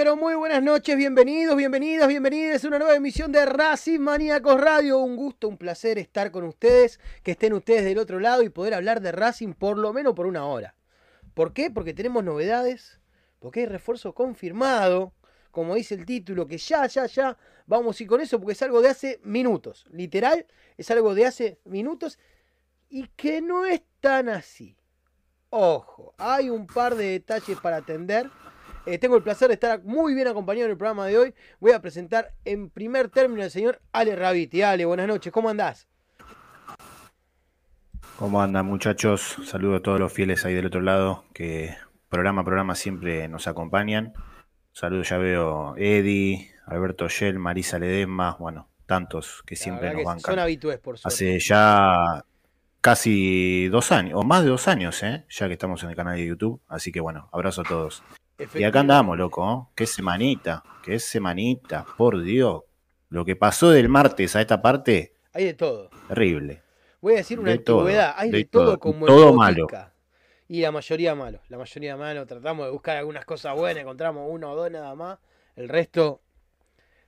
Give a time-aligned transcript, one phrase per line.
[0.00, 4.96] Pero muy buenas noches, bienvenidos, bienvenidas, bienvenidas a una nueva emisión de Racing Maníacos Radio.
[4.96, 8.72] Un gusto, un placer estar con ustedes, que estén ustedes del otro lado y poder
[8.72, 10.74] hablar de Racing por lo menos por una hora.
[11.34, 11.70] ¿Por qué?
[11.70, 12.98] Porque tenemos novedades,
[13.40, 15.12] porque hay refuerzo confirmado,
[15.50, 17.36] como dice el título, que ya, ya, ya
[17.66, 20.46] vamos ir con eso, porque es algo de hace minutos, literal,
[20.78, 22.18] es algo de hace minutos
[22.88, 24.78] y que no es tan así.
[25.50, 28.30] Ojo, hay un par de detalles para atender
[28.90, 31.34] eh, tengo el placer de estar muy bien acompañado en el programa de hoy.
[31.60, 34.62] Voy a presentar en primer término al señor Ale Raviti.
[34.62, 35.86] Ale, buenas noches, ¿cómo andás?
[38.18, 39.36] ¿Cómo andan muchachos?
[39.44, 41.74] Saludo a todos los fieles ahí del otro lado que
[42.08, 44.12] programa a programa siempre nos acompañan.
[44.72, 50.32] Saludo, ya veo Eddie, Alberto Shell, Marisa Ledesma, bueno, tantos que siempre nos bancan.
[50.32, 51.14] Son habitués, por suerte.
[51.14, 52.24] Hace ya
[52.80, 55.24] casi dos años, o más de dos años, ¿eh?
[55.28, 56.60] ya que estamos en el canal de YouTube.
[56.68, 58.02] Así que bueno, abrazo a todos.
[58.54, 59.68] Y acá andamos, loco.
[59.70, 59.72] ¿eh?
[59.74, 62.62] Qué semanita, qué semanita, por Dios.
[63.08, 65.14] Lo que pasó del martes a esta parte.
[65.32, 65.90] Hay de todo.
[66.08, 66.62] Terrible.
[67.00, 68.14] Voy a decir una antigüedad.
[68.16, 69.66] Hay de, todo, como todo malo.
[70.48, 71.40] Y la mayoría malo.
[71.48, 72.26] La mayoría malo.
[72.26, 73.82] Tratamos de buscar algunas cosas buenas.
[73.82, 75.18] Encontramos uno o dos nada más.
[75.56, 76.20] El resto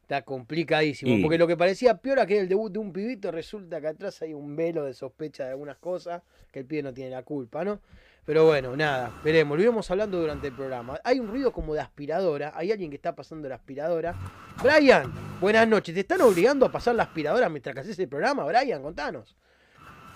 [0.03, 1.23] está complicadísimo.
[1.23, 4.35] Porque lo que parecía peor que el debut de un pibito, resulta que atrás hay
[4.35, 6.23] un velo de sospecha de algunas cosas.
[6.51, 7.81] Que el pibe no tiene la culpa, ¿no?
[8.25, 11.01] Pero bueno, nada, veremos, lo íbamos hablando durante el programa.
[11.03, 14.15] Hay un ruido como de aspiradora, hay alguien que está pasando la aspiradora.
[14.63, 18.45] Brian, buenas noches, ¿te están obligando a pasar la aspiradora mientras que haces el programa,
[18.45, 18.81] Brian?
[18.81, 19.35] Contanos.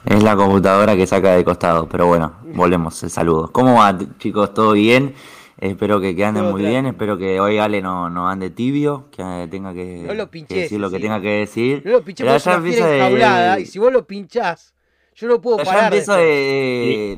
[0.04, 3.50] Es la computadora que saca de costado, pero bueno, volvemos el saludo.
[3.50, 4.54] ¿Cómo va, chicos?
[4.54, 5.12] ¿Todo bien?
[5.58, 9.74] Espero que, anden muy bien, espero que hoy Ale no, no ande tibio, que tenga
[9.74, 10.06] que,
[10.48, 11.82] decir lo que tenga que decir.
[11.84, 13.60] No lo pinché de...
[13.62, 14.75] y si vos lo pinchás
[15.16, 15.90] yo no puedo parar.
[15.90, 17.16] De,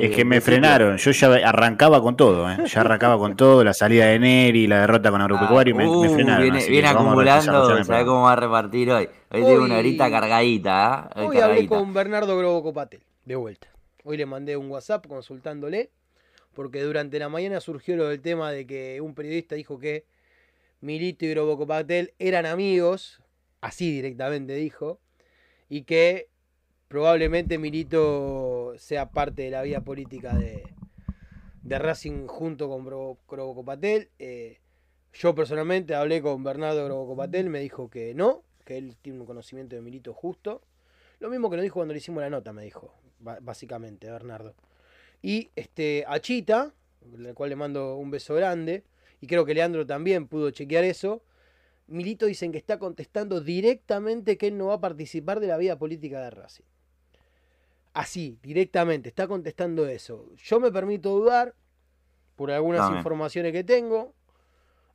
[0.00, 0.96] es que me frenaron.
[0.96, 2.50] Yo ya arrancaba con todo.
[2.50, 2.56] ¿eh?
[2.66, 3.62] Ya arrancaba con todo.
[3.62, 5.74] La salida de Neri, la derrota con Agropecuario.
[5.74, 6.58] y me, uh, frenaron.
[6.68, 7.84] Viene, acumulando.
[7.84, 9.10] ¿Sabes cómo va a repartir hoy?
[9.30, 11.10] Hoy, tengo una horita cargadita.
[11.14, 11.20] ¿eh?
[11.20, 13.02] Hoy, hablé con Bernardo Grobo Copatel.
[13.26, 13.68] De vuelta.
[14.04, 15.90] Hoy le mandé un WhatsApp consultándole.
[16.54, 20.06] Porque durante la mañana surgió lo del tema de que un periodista dijo que
[20.80, 23.20] Milito y Grobo Copatel eran amigos.
[23.60, 24.98] Así directamente dijo.
[25.68, 26.28] Y que
[26.88, 30.64] probablemente Milito sea parte de la vida política de,
[31.78, 34.10] Racing junto con Grobocopatel.
[34.18, 34.60] Eh,
[35.12, 39.76] yo personalmente hablé con Bernardo Grobocopatel, me dijo que no, que él tiene un conocimiento
[39.76, 40.62] de Milito justo.
[41.20, 44.54] Lo mismo que nos dijo cuando le hicimos la nota, me dijo, básicamente, Bernardo.
[45.22, 46.74] Y este, a Chita,
[47.16, 48.84] al cual le mando un beso grande,
[49.20, 51.22] y creo que Leandro también pudo chequear eso.
[51.86, 55.78] Milito dicen que está contestando directamente que él no va a participar de la vida
[55.78, 56.64] política de Racing.
[57.94, 60.26] Así, directamente, está contestando eso.
[60.36, 61.54] Yo me permito dudar
[62.34, 64.12] por algunas informaciones que tengo,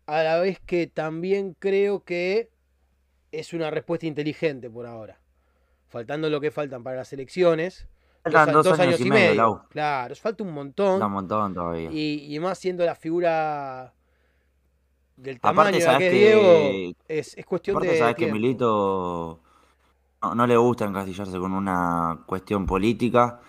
[0.05, 2.49] a la vez que también creo que
[3.31, 5.17] es una respuesta inteligente por ahora.
[5.87, 7.87] Faltando lo que faltan para las elecciones.
[8.21, 9.65] Faltan dos, años, y medio.
[9.69, 11.01] Claro, falta un montón.
[11.01, 11.89] Un montón todavía.
[11.93, 13.93] Y, más siendo la figura
[15.15, 17.97] del tamaño de que, Diego, es, es cuestión de.
[17.97, 19.39] sabes que Milito
[20.21, 23.39] no, le gusta encasillarse con una cuestión política.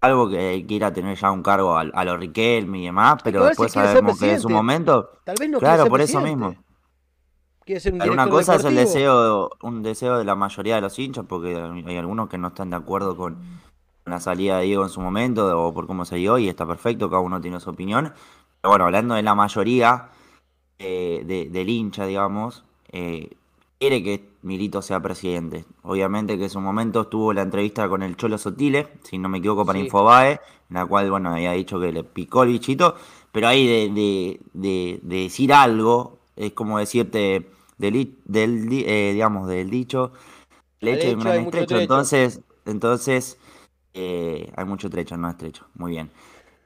[0.00, 3.72] Algo que quiera tener ya un cargo a, a los Riquelme y demás, pero después
[3.72, 5.10] sabemos que en su momento.
[5.24, 6.54] Tal vez no claro, por eso mismo.
[7.76, 11.26] Ser un una cosa es el deseo, un deseo de la mayoría de los hinchas,
[11.28, 11.54] porque
[11.86, 13.36] hay algunos que no están de acuerdo con
[14.06, 17.10] la salida de Diego en su momento o por cómo se dio y está perfecto,
[17.10, 18.14] cada uno tiene su opinión.
[18.60, 20.08] Pero bueno, hablando de la mayoría
[20.78, 23.36] eh, del hincha, digamos, eh,
[23.78, 25.64] quiere que Milito sea presidente.
[25.82, 29.38] Obviamente que en su momento estuvo la entrevista con el Cholo Sotile, si no me
[29.38, 32.96] equivoco, para Infobae, en la cual, bueno, había dicho que le picó el bichito,
[33.32, 37.48] pero ahí de, de, decir algo, es como decirte
[37.78, 40.12] del, del eh, digamos, del dicho,
[40.80, 43.38] leche de un gran estrecho, entonces, entonces
[43.94, 46.10] eh, hay mucho trecho, no estrecho, muy bien.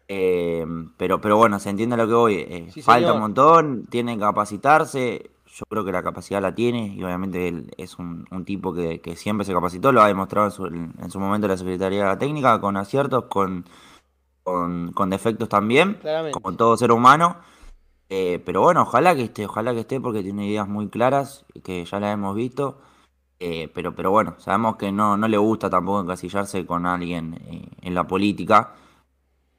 [0.08, 0.66] Eh,
[0.98, 2.72] pero, pero bueno, se entiende lo que voy.
[2.82, 7.46] falta un montón, tienen que capacitarse yo creo que la capacidad la tiene y obviamente
[7.46, 11.58] él es un, tipo que, siempre se capacitó, lo ha demostrado en su, momento la
[11.58, 13.66] Secretaría Técnica, con aciertos, con,
[14.42, 15.98] con, defectos también,
[16.32, 17.36] como todo ser humano.
[18.08, 21.84] Eh, pero bueno, ojalá que esté, ojalá que esté porque tiene ideas muy claras, que
[21.84, 22.80] ya las hemos visto.
[23.38, 27.68] Eh, pero, pero bueno, sabemos que no, no le gusta tampoco encasillarse con alguien eh,
[27.82, 28.74] en la política.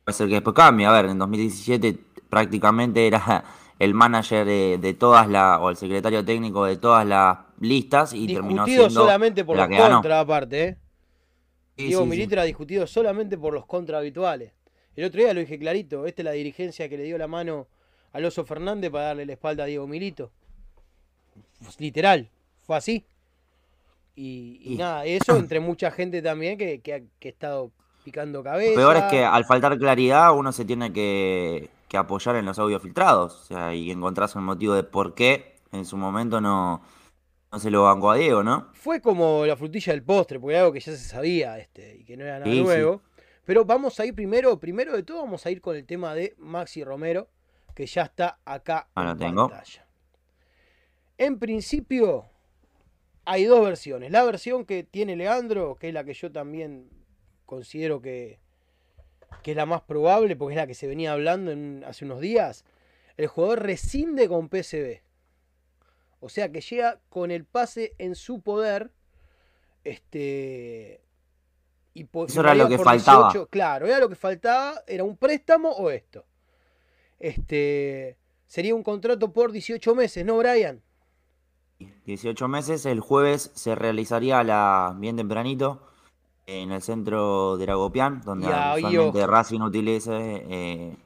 [0.04, 0.88] Puede ser que después cambie.
[0.88, 2.00] A ver, en 2017
[2.30, 3.44] prácticamente era
[3.84, 8.66] el manager de, todas las, o el secretario técnico de todas las listas y terminó
[8.66, 10.78] siendo solamente por los contra aparte, ¿eh?
[11.76, 14.54] Diego Milito era discutido solamente por los contra habituales.
[14.96, 17.68] El otro día lo dije clarito, esta es la dirigencia que le dio la mano
[18.14, 20.32] al Oso Fernández para darle la espalda a Diego Milito.
[21.80, 22.30] Literal,
[22.62, 23.06] fue así.
[24.16, 27.72] Y, nada, eso entre mucha gente también que, que, ha, estado
[28.04, 28.70] picando cabeza.
[28.70, 32.82] Lo peor es que al faltar claridad uno se tiene que, apoyar en los audios
[32.82, 33.42] filtrados.
[33.42, 36.82] O sea, y encontrarse un motivo de por qué en su momento no,
[37.52, 38.70] no se lo bancó a Diego, ¿no?
[38.74, 42.04] Fue como la frutilla del postre, porque era algo que ya se sabía este, y
[42.04, 43.02] que no era nada nuevo.
[43.46, 46.34] Pero vamos a ir primero, primero de todo, vamos a ir con el tema de
[46.38, 47.30] Maxi Romero,
[47.76, 49.50] que ya está acá en tengo.
[49.50, 49.88] pantalla.
[51.18, 52.26] En principio,
[53.26, 54.12] hay dos versiones.
[54.12, 56.90] La versión que tiene Leandro, que es la que yo también
[57.46, 58.40] considero que,
[59.42, 62.66] que es la más probable, porque es la que se venía hablando hace unos días.
[63.18, 65.02] El jugador rescinde con PSB.
[66.20, 68.92] O sea que llega con el pase en su poder.
[69.84, 71.02] Este.
[71.94, 73.32] Y Eso era lo que faltaba.
[73.50, 74.82] claro, era lo que faltaba.
[74.88, 76.26] Era un préstamo o esto.
[77.20, 78.18] Este.
[78.48, 80.82] Sería un contrato por 18 meses, ¿no, Brian?
[82.06, 82.86] 18 meses.
[82.86, 85.93] El jueves se realizaría la bien tempranito
[86.46, 90.98] en el centro de Ragopián, donde actualmente Racing utilice eh,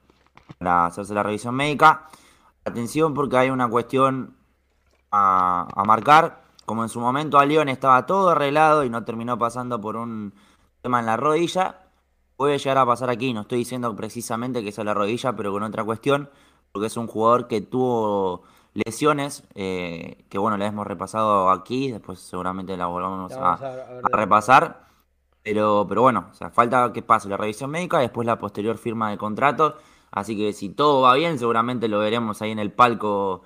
[0.57, 2.07] para hacerse la revisión médica.
[2.65, 4.35] Atención porque hay una cuestión
[5.11, 6.43] a, marcar.
[6.65, 10.33] Como en su momento a León estaba todo arreglado y no terminó pasando por un
[10.81, 11.87] tema en la rodilla,
[12.35, 13.33] puede llegar a pasar aquí.
[13.33, 16.29] No estoy diciendo precisamente que sea la rodilla, pero con otra cuestión,
[16.73, 22.19] porque es un jugador que tuvo lesiones, eh, que bueno, le hemos repasado aquí, después
[22.19, 23.57] seguramente la volvamos a,
[24.11, 24.86] repasar.
[25.47, 28.77] Pero, pero bueno, o sea, falta que pase la revisión médica y después la posterior
[28.77, 29.77] firma de contrato.
[30.11, 33.43] Así que si todo va bien, seguramente lo veremos ahí en el palco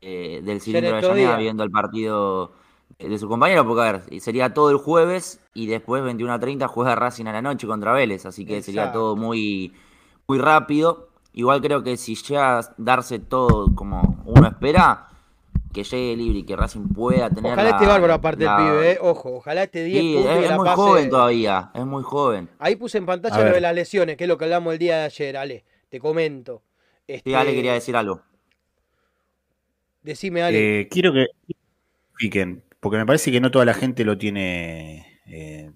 [0.00, 2.54] eh, del cilindro de Llaneda viendo el partido
[2.98, 6.66] de su compañero, porque a ver, sería todo el jueves y después 21 a 30
[6.66, 9.72] juega Racing a la noche contra Vélez, así que sería todo muy,
[10.26, 11.10] muy rápido.
[11.34, 15.06] Igual creo que si llega a darse todo como uno espera,
[15.72, 17.52] que llegue libre y que Racing pueda tener.
[17.52, 18.98] Ojalá esté bárbaro aparte del pibe, ¿eh?
[19.00, 22.48] ojo, ojalá esté 10 sí, Es, muy joven todavía, es muy joven.
[22.58, 24.98] Ahí puse en pantalla lo de las lesiones, que es lo que hablamos el día
[24.98, 25.64] de ayer, Ale.
[25.88, 26.62] Te comento.
[27.06, 27.30] Este...
[27.30, 28.22] Sí, Ale quería decir algo.
[30.02, 30.80] Decime, Ale.
[30.80, 31.26] Eh, quiero que
[32.16, 35.70] piquen, porque me parece que no toda la gente lo tiene eh,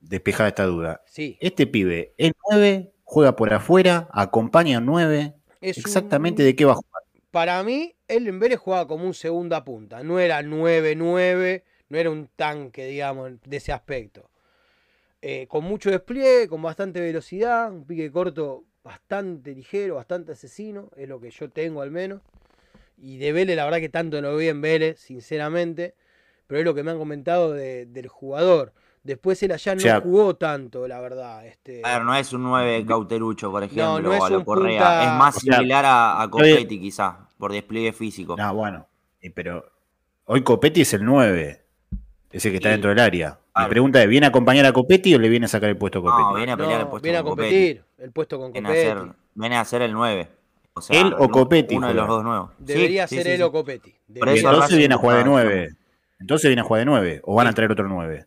[0.00, 1.02] despejada esta duda.
[1.06, 1.38] Sí.
[1.40, 5.34] Este pibe es 9 juega por afuera, acompaña 9.
[5.62, 6.97] Exactamente de qué va a jugar.
[7.30, 10.02] Para mí, él en Vélez jugaba como un segunda punta.
[10.02, 14.30] No era 9-9, no era un tanque, digamos, de ese aspecto.
[15.20, 21.08] Eh, con mucho despliegue, con bastante velocidad, un pique corto bastante ligero, bastante asesino, es
[21.08, 22.22] lo que yo tengo al menos.
[22.96, 25.94] Y de Vélez, la verdad que tanto no vi en Vélez, sinceramente,
[26.46, 28.72] pero es lo que me han comentado del jugador.
[29.02, 31.46] Después él allá no jugó tanto, la verdad.
[31.46, 31.82] Este...
[31.84, 35.04] A ver, no es un 9 cauterucho, por ejemplo, no, es Correa.
[35.04, 38.36] Es más similar a, a Copetti, quizá, por despliegue físico.
[38.36, 38.86] No, bueno,
[39.34, 39.64] pero
[40.24, 41.64] hoy Copetti es el 9,
[42.30, 43.38] ese que está dentro del área.
[43.56, 45.98] Mi pregunta es, ¿viene a acompañar a Copetti o le viene a sacar el puesto
[45.98, 46.22] a Copetti?
[46.22, 48.68] No, viene a pelear el puesto viene a competir el puesto con Copetti.
[48.68, 50.28] Viene a ser, viene a ser el 9.
[50.74, 51.76] O sea, él o Copetti.
[51.76, 52.50] Uno de los dos nuevos.
[52.58, 53.94] Debería ser él o Copetti.
[54.14, 55.70] Entonces viene a jugar de 9.
[56.20, 57.20] Entonces viene a jugar de 9.
[57.24, 58.26] ¿O van a traer otro 9?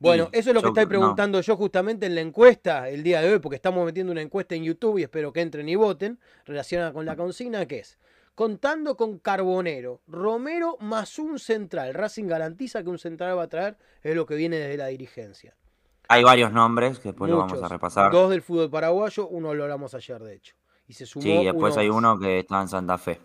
[0.00, 3.32] Bueno, eso es lo que estoy preguntando yo justamente en la encuesta el día de
[3.32, 6.92] hoy, porque estamos metiendo una encuesta en YouTube y espero que entren y voten, relacionada
[6.94, 7.98] con la consigna, que es,
[8.34, 13.76] contando con Carbonero, Romero más un central, Racing garantiza que un central va a traer,
[14.02, 15.54] es lo que viene desde la dirigencia.
[16.08, 18.10] Hay varios nombres que después lo vamos a repasar.
[18.10, 20.56] Dos del fútbol paraguayo, uno lo hablamos ayer, de hecho.
[20.88, 23.20] Y se sumó sí, después hay uno que está en Santa Fe.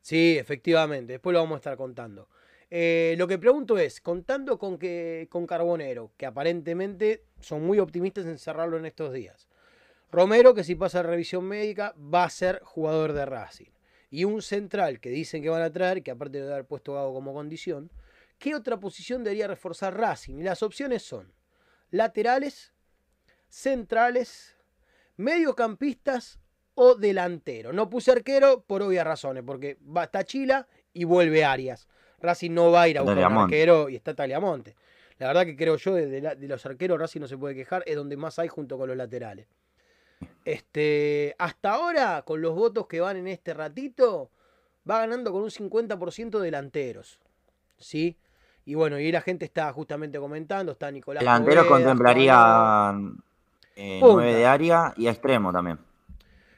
[0.00, 2.28] Sí, efectivamente, después lo vamos a estar contando.
[2.70, 8.26] Eh, lo que pregunto es, contando con, que, con Carbonero, que aparentemente son muy optimistas
[8.26, 9.48] en cerrarlo en estos días.
[10.12, 13.70] Romero, que si pasa revisión médica, va a ser jugador de Racing.
[14.10, 17.14] Y un central que dicen que van a traer, que aparte de haber puesto Gago
[17.14, 17.90] como condición,
[18.38, 20.38] ¿qué otra posición debería reforzar Racing?
[20.38, 21.32] Y las opciones son
[21.90, 22.72] laterales,
[23.48, 24.56] centrales,
[25.16, 26.40] mediocampistas
[26.74, 27.72] o delantero.
[27.72, 31.88] No puse arquero por obvias razones, porque va, está Chila y vuelve Arias.
[32.20, 34.74] Racing no va a ir a buscar un arquero y está Taliamonte.
[35.18, 38.16] La verdad que creo yo, de, los arqueros Racing no se puede quejar, es donde
[38.16, 39.46] más hay junto con los laterales.
[40.44, 44.30] Este, hasta ahora, con los votos que van en este ratito,
[44.88, 47.18] va ganando con un 50% delanteros.
[47.76, 48.16] ¿Sí?
[48.64, 51.20] Y bueno, y la gente está justamente comentando, está Nicolás.
[51.20, 52.94] Delanteros contemplaría
[53.76, 55.78] eh, 9 de área y a extremo también.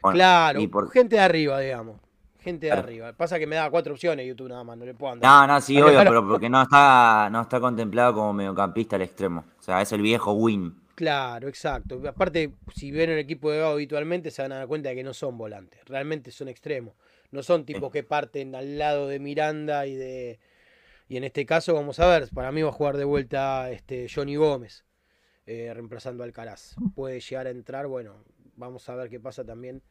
[0.02, 0.90] claro, y por...
[0.90, 1.97] gente de arriba, digamos
[2.43, 3.13] gente de arriba.
[3.13, 5.31] Pasa que me da cuatro opciones YouTube nada más, no le puedo andar.
[5.31, 9.45] No, no, sí, obvio, pero porque no está, no está contemplado como mediocampista al extremo.
[9.59, 10.83] O sea, es el viejo Win.
[10.95, 12.01] Claro, exacto.
[12.07, 15.03] Aparte, si ven el equipo de Gago habitualmente, se van a dar cuenta de que
[15.03, 16.95] no son volantes, realmente son extremos.
[17.31, 20.39] No son tipos que parten al lado de Miranda y de.
[21.09, 24.07] Y en este caso, vamos a ver, para mí va a jugar de vuelta este
[24.15, 24.85] Johnny Gómez,
[25.47, 26.77] eh, reemplazando a Alcaraz.
[26.95, 28.23] Puede llegar a entrar, bueno,
[28.57, 29.83] vamos a ver qué pasa también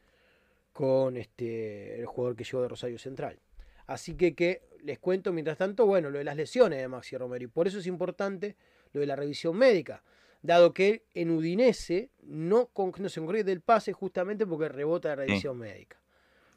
[0.72, 3.38] con este el jugador que llegó de Rosario Central.
[3.86, 7.44] Así que, que les cuento mientras tanto, bueno, lo de las lesiones de Maxi Romero.
[7.44, 8.56] Y por eso es importante
[8.92, 10.02] lo de la revisión médica.
[10.40, 15.58] Dado que en Udinese no, no se concreta el pase justamente porque rebota la revisión
[15.58, 15.98] médica.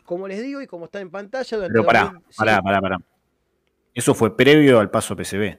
[0.06, 1.68] Como les digo y como está en pantalla...
[1.68, 2.98] Pero pará, pará, pará, pará.
[3.94, 5.58] Eso fue previo al paso PCB.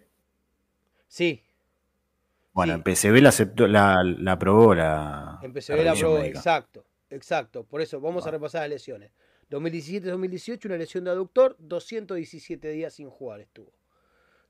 [1.08, 1.42] Sí.
[2.52, 5.40] Bueno, en PCB la, aceptó, la, la aprobó la.
[5.42, 6.85] En PCB la, aprobó, exacto.
[7.10, 7.64] Exacto.
[7.64, 9.10] Por eso vamos a repasar las lesiones.
[9.50, 13.72] 2017-2018, una lesión de aductor, 217 días sin jugar estuvo.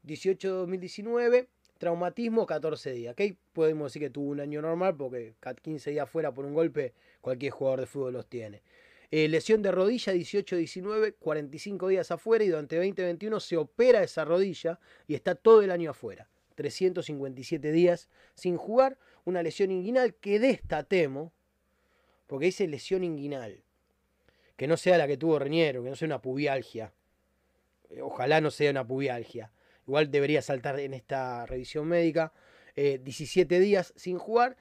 [0.04, 1.48] 18-2019,
[1.78, 3.12] traumatismo, 14 días.
[3.12, 3.36] ¿okay?
[3.52, 7.52] Podemos decir que tuvo un año normal porque 15 días fuera por un golpe, cualquier
[7.52, 8.62] jugador de fútbol los tiene.
[9.10, 14.80] Eh, lesión de rodilla 18-19, 45 días afuera y durante 2021 se opera esa rodilla
[15.06, 16.28] y está todo el año afuera.
[16.56, 21.32] 357 días sin jugar, una lesión inguinal que de esta temo,
[22.26, 23.62] porque dice lesión inguinal,
[24.56, 26.92] que no sea la que tuvo Reñero, que no sea una pubialgia.
[27.90, 29.52] Eh, ojalá no sea una pubialgia.
[29.86, 32.32] Igual debería saltar en esta revisión médica.
[32.74, 34.56] 17 eh, días sin jugar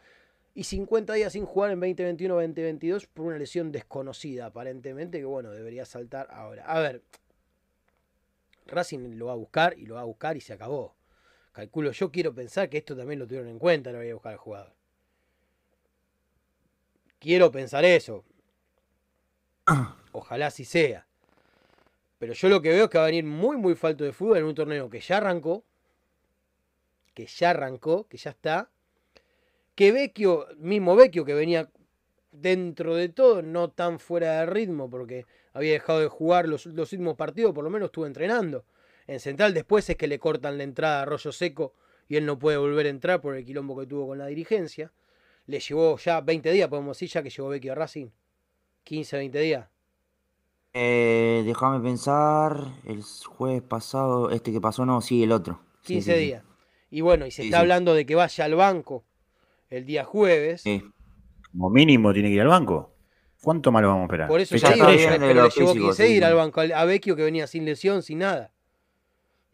[0.54, 5.84] y 50 días sin jugar en 2021-2022 por una lesión desconocida aparentemente, que bueno, debería
[5.84, 6.66] saltar ahora.
[6.66, 7.02] A ver,
[8.68, 10.96] Racing lo va a buscar y lo va a buscar y se acabó.
[11.52, 14.34] Calculo, yo quiero pensar que esto también lo tuvieron en cuenta, lo voy a buscar
[14.34, 14.75] al jugador.
[17.20, 18.24] Quiero pensar eso.
[20.12, 21.08] Ojalá así sea.
[22.20, 24.38] Pero yo lo que veo es que va a venir muy, muy falto de fútbol
[24.38, 25.64] en un torneo que ya arrancó.
[27.14, 28.70] Que ya arrancó, que ya está
[29.76, 31.70] que Vecchio, mismo Vecchio que venía
[32.32, 37.16] dentro de todo, no tan fuera de ritmo, porque había dejado de jugar los, últimos
[37.16, 38.66] partidos, por lo menos estuvo entrenando.
[39.08, 41.74] En Central después es que le cortan la entrada a Rollo Seco
[42.08, 44.92] y él no puede volver a entrar por el quilombo que tuvo con la dirigencia.
[45.48, 48.08] Le llevó ya 20 días, podemos decir, ya que llegó Vecchio a Racing.
[48.84, 49.68] 15, 20 días.
[50.74, 55.62] Eh, déjame pensar, el jueves pasado, este que pasó, no, sí, el otro.
[55.84, 56.44] 15 días.
[56.90, 59.06] Y bueno, y se está hablando de que vaya al banco
[59.70, 60.64] el día jueves.
[61.52, 62.94] Como mínimo tiene que ir al banco.
[63.42, 64.28] ¿Cuánto más lo vamos a esperar?
[64.28, 67.48] Por eso ya digo, pero le llevó 15 ir al banco a Vecchio que venía
[67.48, 68.52] sin lesión, sin nada.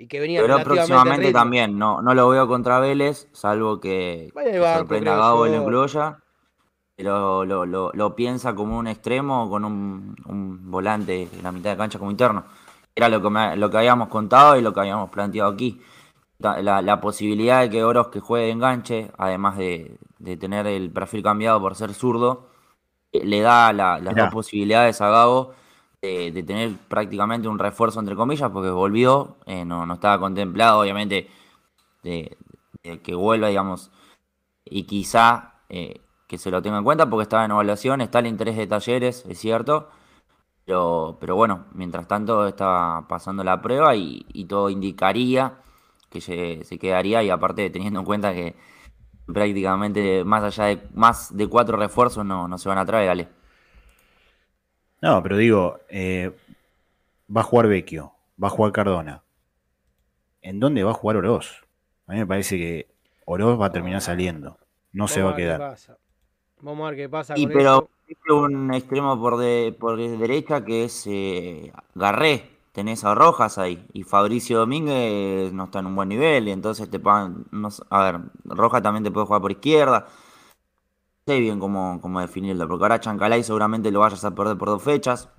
[0.02, 4.76] Y que venía Pero próximamente también, no, no lo veo contra Vélez, salvo que, que
[4.76, 6.20] sorprenda a Gabo en incluya.
[6.96, 11.72] Pero lo, lo, lo, piensa como un extremo con un, un, volante en la mitad
[11.72, 12.46] de cancha como interno.
[12.96, 15.80] Era lo que, lo que habíamos contado y lo que habíamos planteado aquí
[16.42, 19.98] la, posibilidad de que Oros que juegue de enganche, además de,
[20.40, 22.50] tener el perfil cambiado por ser zurdo,
[23.12, 25.54] eh, le da las dos posibilidades a Gago
[26.02, 31.30] de, tener prácticamente un refuerzo entre comillas, porque volvió, eh, no, estaba contemplado obviamente
[32.04, 32.38] de,
[33.04, 33.92] que vuelva, digamos,
[34.66, 38.28] y quizá eh, que se lo tenga en cuenta porque estaba en evaluación, está el
[38.28, 39.90] interés de talleres, es cierto.
[40.66, 45.62] Pero, pero bueno, mientras tanto estaba pasando la prueba y, y todo indicaría
[46.12, 48.56] que se, quedaría y aparte teniendo en cuenta que
[49.28, 53.41] prácticamente más allá de más de cuatro refuerzos no, no se van a traer, Ale.
[55.02, 56.32] No, pero digo, eh,
[57.36, 59.24] va a jugar Vecchio, va a jugar Cardona.
[60.42, 61.64] ¿En dónde va a jugar Oroz?
[62.08, 62.88] A mí me parece que
[63.26, 64.58] Oroz va a terminar saliendo.
[64.92, 65.78] No se va a quedar.
[66.62, 67.34] Vamos a ver qué pasa.
[67.38, 67.90] Y pero
[68.30, 74.04] un extremo por, de, por derecha que es eh, Garré tenés a Rojas ahí y
[74.04, 77.46] Fabricio Domínguez no está en un buen nivel y entonces te pagan,
[77.90, 80.08] a ver, Rojas también te puede jugar por izquierda.
[81.28, 84.70] No sé bien cómo, cómo definirlo, porque ahora Chancalay seguramente lo vayas a perder por
[84.70, 85.30] dos fechas,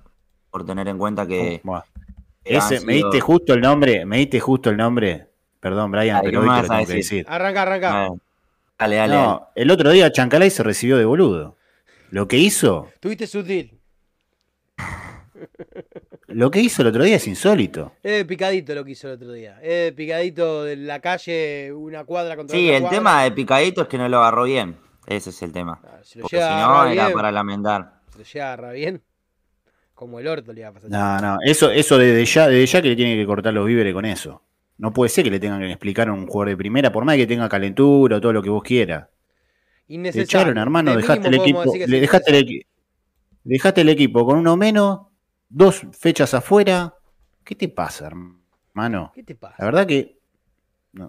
[0.49, 1.61] por tener en cuenta que...
[2.45, 5.27] Ese, me diste justo el nombre, me diste justo el nombre,
[5.59, 7.25] perdón Brian, pero hoy te lo tengo que decir.
[7.27, 8.09] Arranca, arranca.
[8.77, 11.57] dale, dale, no, el otro día Chancalay se recibió de boludo.
[12.11, 12.89] Lo que hizo...
[12.99, 13.79] Tuviste sutil.
[16.27, 17.93] Lo que hizo el otro día es insólito.
[18.01, 19.59] Es de picadito lo que hizo el otro día.
[19.61, 23.87] Es de picadito de la calle, una cuadra contra Sí, el tema de picadito es
[23.87, 24.75] que no lo agarró bien.
[25.07, 25.79] Ese es el tema.
[25.81, 28.01] Porque si no, era para lamentar.
[28.11, 29.01] Si lo llega bien,
[29.93, 30.89] como el orto le iba a pasar.
[30.89, 33.93] No, no, eso, eso desde ya, desde ya que le tiene que cortar los víveres
[33.93, 34.41] con eso.
[34.77, 37.15] No puede ser que le tengan que explicar a un jugador de primera, por más
[37.15, 39.07] que tenga calentura o todo lo que vos quieras.
[39.87, 42.65] Te echaron, hermano, dejaste el, equipo, le dejaste, el,
[43.43, 45.01] dejaste el equipo con uno menos
[45.49, 46.95] dos fechas afuera.
[47.43, 49.11] ¿Qué te pasa, hermano?
[49.13, 49.55] ¿Qué te pasa?
[49.59, 50.17] La verdad que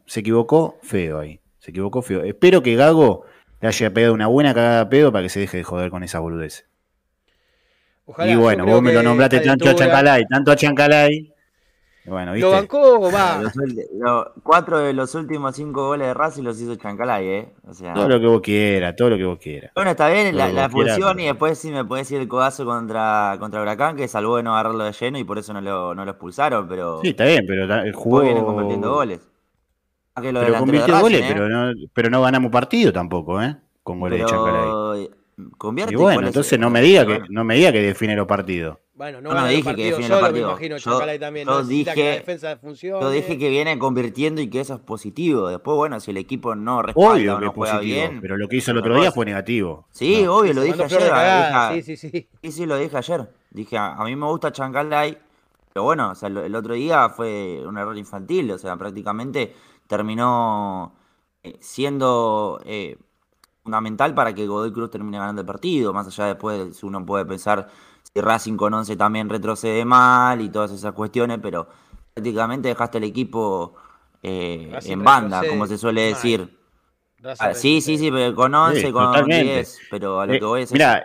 [0.06, 1.40] se equivocó feo ahí.
[1.58, 2.22] Se equivocó feo.
[2.24, 3.24] Espero que Gago
[3.64, 6.02] le haya pegado una buena cagada a pedo para que se deje de joder con
[6.02, 6.66] esa boludez.
[8.26, 11.32] y bueno, vos me lo nombraste tanto a Chancalay, tanto a Chancalay,
[12.06, 12.46] bueno, ¿viste?
[12.46, 13.40] Lo bancó, va.
[14.42, 17.48] cuatro de los últimos cinco goles de Racing los hizo Chancalay, ¿eh?
[17.94, 19.70] todo lo que vos quieras, todo lo que vos quieras.
[19.74, 23.36] Bueno, está bien la, la expulsión y después sí me puede decir el codazo contra,
[23.40, 26.04] contra Huracán, que salvó de no agarrarlo de lleno y por eso no lo, no
[26.04, 27.00] lo expulsaron, pero...
[27.00, 28.20] Sí, está bien, pero jugó...
[28.20, 29.20] Viene convirtiendo goles.
[30.14, 31.26] Pero convirtió goles, ¿eh?
[31.28, 33.56] pero, no, pero no ganamos partido tampoco, ¿eh?
[33.82, 35.10] Con goles de Chancalay.
[35.58, 38.78] Convierte y bueno, entonces no me diga que no me diga que define los partidos.
[38.94, 40.60] Bueno, no, no, dije que define los partidos.
[40.60, 41.48] Me imagino, yo, también.
[41.48, 43.00] Yo dije, que la defensa funcione.
[43.00, 45.48] Yo dije que viene convirtiendo y que eso es positivo.
[45.48, 48.20] Después, bueno, si el equipo no respalda o no juega bien.
[48.20, 49.88] Pero lo que hizo el otro día fue negativo.
[49.90, 51.82] Sí, obvio, lo dije ayer.
[51.82, 52.28] sí, sí, sí.
[52.42, 53.28] Sí, sí, lo dije ayer.
[53.50, 55.18] Dije, a, mí me gusta Chancalay,
[55.72, 58.52] pero bueno, o sea, el, otro día fue un error infantil.
[58.52, 59.54] O sea, prácticamente
[59.86, 60.94] terminó
[61.42, 62.60] eh, siendo.
[62.64, 62.98] Eh,
[63.64, 67.66] fundamental para que Godoy Cruz termine ganando el partido, más allá después uno puede pensar
[68.02, 71.66] si Racing con 11 también retrocede mal y todas esas cuestiones, pero
[72.12, 73.74] prácticamente dejaste el equipo
[74.22, 76.58] eh, en banda, como se suele decir.
[77.38, 80.58] Ah, sí, sí, sí, pero con 11, con 10, pero a lo eh, que voy
[80.58, 80.74] a decir...
[80.74, 81.02] Mira,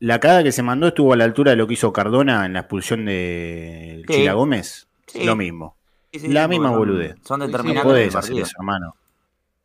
[0.00, 2.52] la cara que se mandó estuvo a la altura de lo que hizo Cardona en
[2.52, 4.88] la expulsión de Chila Gómez.
[5.14, 5.77] Lo mismo.
[6.12, 7.16] La misma boludez.
[7.22, 8.12] Son determinantes.
[8.12, 8.94] No hacer eso, hermano.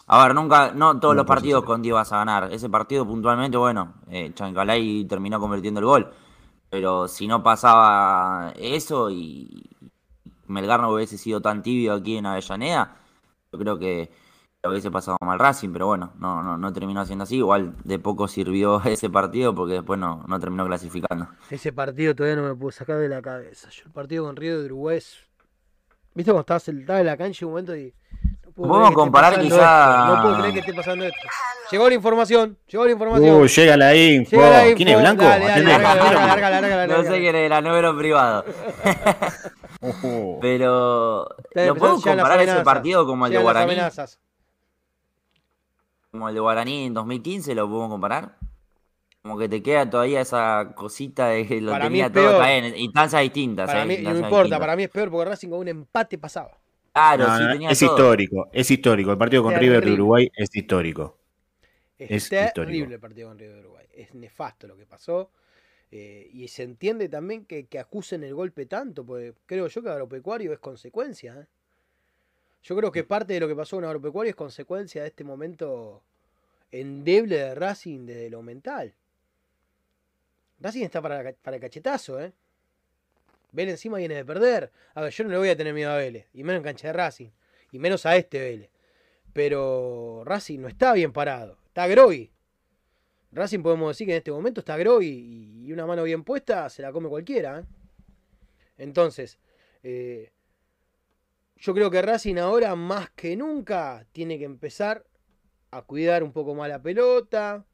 [0.06, 2.51] A ver, nunca, no todos los partidos con Diego vas a ganar.
[2.51, 6.13] Ese partido puntualmente, bueno, eh, Chancalay terminó convirtiendo el gol.
[6.69, 9.69] Pero si no pasaba eso y
[10.47, 12.97] Melgar no hubiese sido tan tibio aquí en Avellaneda,
[13.51, 14.12] yo creo que
[14.69, 17.38] hubiese pasado mal Racing, pero bueno, no, no, no terminó siendo así.
[17.38, 21.27] Igual de poco sirvió ese partido porque después no, no terminó clasificando.
[21.49, 23.69] Ese partido todavía no me puedo sacar de la cabeza.
[23.69, 24.99] Yo el partido con Río de Uruguay,
[26.13, 27.93] ¿viste cuando estabas sentado en la cancha un momento y
[28.56, 30.06] Podemos comparar quizá.
[30.08, 31.28] No puedo creer que esté pasando esto.
[31.71, 33.41] Llegó la información, llegó la información.
[33.41, 34.38] Uh, llega la info.
[34.76, 35.23] ¿Quién es Blanco?
[35.23, 38.45] no sé quién era, número privado.
[40.41, 41.28] Pero.
[41.54, 43.76] ¿Lo podemos comparar ese partido como el de Guaraní?
[46.12, 48.36] Como el de Guaraní en 2015, ¿lo podemos comparar?
[49.23, 53.67] Como que te queda todavía esa cosita de lo tenía todo en instancias distintas.
[53.67, 56.59] Para eh, mí, no importa, para mí es peor porque Racing con un empate pasaba.
[56.91, 59.13] Claro, sí, tenía es histórico, es histórico.
[59.13, 61.17] El partido con River de Uruguay es histórico.
[61.97, 63.86] Es, terrible el partido con River de Uruguay.
[63.93, 65.31] Es nefasto lo que pasó.
[65.89, 70.51] Eh, y se entiende también que, acusen el golpe tanto, porque creo yo que Agropecuario
[70.51, 71.39] es consecuencia.
[71.39, 71.45] ¿eh?
[72.62, 76.03] Yo creo que parte de lo que pasó con Agropecuario es consecuencia de este momento
[76.73, 78.93] endeble de Racing desde lo mental.
[80.63, 82.32] Racing está para, para el cachetazo, ¿eh?
[83.52, 84.71] Vélez encima viene de perder.
[84.95, 86.28] A ver, yo no le voy a tener miedo a Vélez.
[86.34, 87.30] Y menos en cancha de Racing.
[87.73, 88.69] Y menos a este Vélez.
[89.34, 91.58] Pero Racing no está bien parado.
[91.67, 92.32] Está groggy.
[93.34, 95.65] Racing podemos decir que en este momento está groggy.
[95.65, 97.60] Y una mano bien puesta se la come cualquiera.
[97.60, 97.63] ¿eh?
[98.78, 99.38] Entonces,
[99.84, 100.32] eh,
[101.58, 105.06] yo creo que Racing ahora más que nunca tiene que empezar
[105.71, 107.65] a cuidar un poco más la pelota.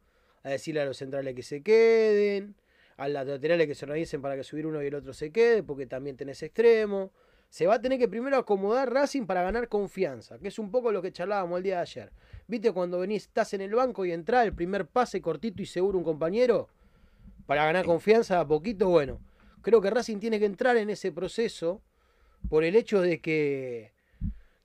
[0.41, 2.55] A decirle a los centrales que se queden
[2.99, 5.63] a las laterales que se organicen para que subir uno y el otro se quede,
[5.63, 7.13] porque también tenés extremo.
[7.47, 10.91] Se va a tener que primero acomodar Racing para ganar confianza, que es un poco
[10.91, 12.11] lo que charlábamos el día de ayer.
[12.47, 15.97] ¿Viste cuando venís, estás en el banco y entra el primer pase cortito y seguro
[15.97, 16.67] un compañero?
[17.45, 19.21] Para ganar confianza a poquito, bueno.
[19.61, 21.81] Creo que Racing tiene que entrar en ese proceso
[22.49, 23.93] por el hecho de que,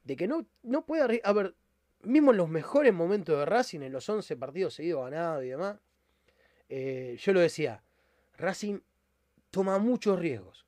[0.02, 1.20] de que no, no puede...
[1.22, 1.54] A ver,
[2.02, 5.78] mismo en los mejores momentos de Racing, en los 11 partidos seguidos ganados y demás,
[6.68, 7.82] eh, yo lo decía,
[8.38, 8.80] Racing
[9.50, 10.64] toma muchos riesgos.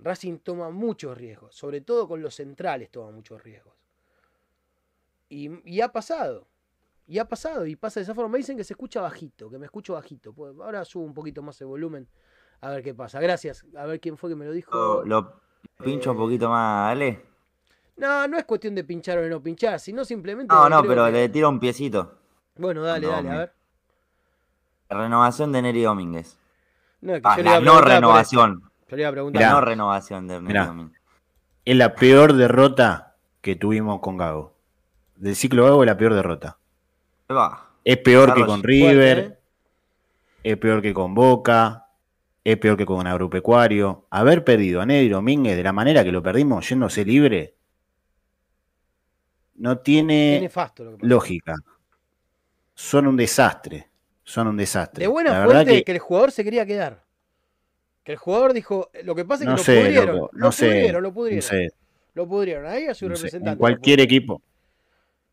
[0.00, 3.74] Racing toma muchos riesgos, sobre todo con los centrales toma muchos riesgos.
[5.30, 6.46] Y, ha pasado,
[7.06, 8.30] y ha pasado, y pasa de esa forma.
[8.30, 10.32] Me dicen que se escucha bajito, que me escucho bajito.
[10.32, 12.08] Pues ahora subo un poquito más el volumen,
[12.60, 13.20] a ver qué pasa.
[13.20, 15.04] Gracias, a ver quién fue que me lo dijo.
[15.04, 15.40] Lo,
[15.82, 17.22] pincho un eh, poquito más, dale.
[17.96, 20.54] No, no es cuestión de pinchar o no pinchar, sino simplemente.
[20.54, 22.14] No, no, pero le tiro un piecito.
[22.56, 23.52] Bueno, dale, dale, a ver.
[24.88, 26.38] renovación de Neri Domínguez.
[27.00, 28.62] No, ah, la no renovación.
[28.88, 29.42] Yo le iba a preguntar.
[29.42, 30.74] La no renovación de mirá,
[31.64, 34.54] Es la peor derrota que tuvimos con Gago.
[35.16, 36.58] Del ciclo Gago es la peor derrota.
[37.84, 39.18] Es peor que con River.
[39.18, 39.38] ¿eh?
[40.42, 41.86] Es peor que con Boca.
[42.42, 44.06] Es peor que con Agropecuario.
[44.10, 47.54] Haber perdido a Nedry Domínguez de la manera que lo perdimos, yéndose libre,
[49.56, 50.50] no tiene
[51.00, 51.54] lógica.
[52.74, 53.87] Son un desastre
[54.28, 55.02] son un desastre.
[55.02, 55.92] De buena fuente que...
[55.92, 57.02] el jugador se quería quedar.
[58.04, 60.16] Que el jugador dijo, lo que pasa es que lo pudrieron.
[60.16, 61.70] no lo sé, pudrieron, lo pudrieron.
[62.12, 63.52] Lo pudrieron ahí a su representante.
[63.52, 64.42] En cualquier equipo.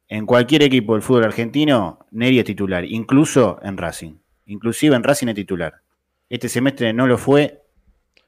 [0.08, 4.13] en cualquier equipo del fútbol argentino, Neri es titular, incluso en Racing.
[4.45, 5.81] Inclusive en Racing es titular.
[6.29, 7.63] Este semestre no lo fue.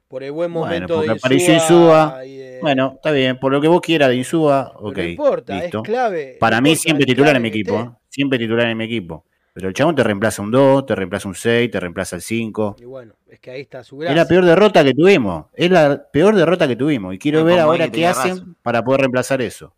[0.10, 2.20] Por el buen momento bueno, de apareció Insúa.
[2.62, 4.98] Bueno, está bien, por lo que vos quieras de Insúa, ok.
[4.98, 6.36] No importa, es clave.
[6.42, 7.90] Para mí siempre titular en mi equipo, ¿eh?
[8.10, 9.24] siempre titular en mi equipo.
[9.58, 12.76] Pero el chabón te reemplaza un 2, te reemplaza un 6, te reemplaza el 5.
[12.80, 14.12] Y bueno, es que ahí está su gracia.
[14.12, 15.48] Es la peor derrota que tuvimos.
[15.52, 17.16] Es la peor derrota que tuvimos.
[17.16, 19.74] Y quiero ver ahora qué hacen para poder reemplazar eso.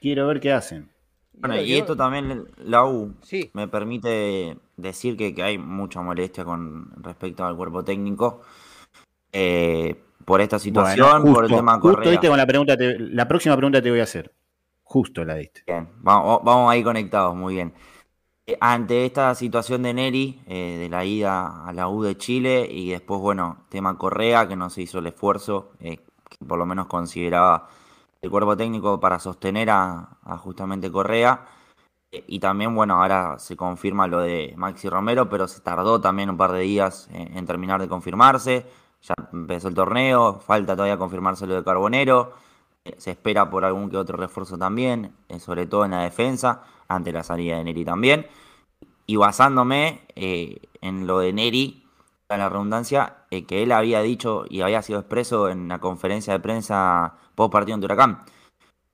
[0.00, 0.90] Quiero ver qué hacen.
[1.34, 3.14] Bueno, y esto también, la U,
[3.52, 8.40] me permite decir que, hay mucha molestia con respecto al cuerpo técnico
[9.30, 9.94] eh,
[10.24, 12.10] por esta situación, por el tema Correa.
[12.10, 14.34] Justo con la pregunta, la próxima pregunta te voy a hacer.
[14.82, 15.62] Justo la diste.
[15.68, 17.72] Bien, vamos, vamos ahí conectados, muy bien.
[18.46, 22.66] Eh, ante esta situación de Neri, eh, de la ida a la U de Chile,
[22.70, 26.00] y después, bueno, tema Correa, que no se hizo el esfuerzo, que
[26.46, 27.68] por lo menos consideraba
[28.24, 31.46] el cuerpo técnico para sostener a, justamente Correa.
[32.10, 36.30] Eh, y también, bueno, ahora se confirma lo de Maxi Romero, pero se tardó también
[36.30, 38.66] un par de días en, terminar de confirmarse.
[39.02, 42.32] Ya empezó el torneo, falta todavía confirmarse lo de Carbonero.
[42.84, 46.64] Eh, se espera por algún que otro refuerzo también, eh, sobre todo en la defensa,
[46.88, 48.26] ante la salida de Neri también.
[49.06, 51.86] Y basándome en lo de Neri,
[52.28, 56.40] a la redundancia, que él había dicho y había sido expreso en la conferencia de
[56.40, 58.24] prensa post partido en Huracán.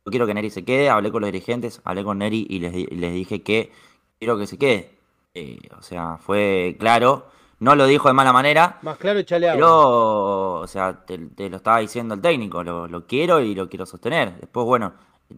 [0.04, 2.72] Yo quiero que Neri se quede, hablé con los dirigentes, hablé con Neri y les,
[2.72, 3.70] dije que
[4.18, 4.98] quiero que se quede.
[5.34, 7.26] Eh, o sea, fue claro.
[7.60, 8.78] No lo dijo de mala manera.
[8.80, 11.18] Más claro, echale Pero, o sea, te,
[11.50, 12.64] lo estaba diciendo el técnico.
[12.64, 14.40] Lo, quiero y lo quiero sostener.
[14.40, 14.94] Después, bueno,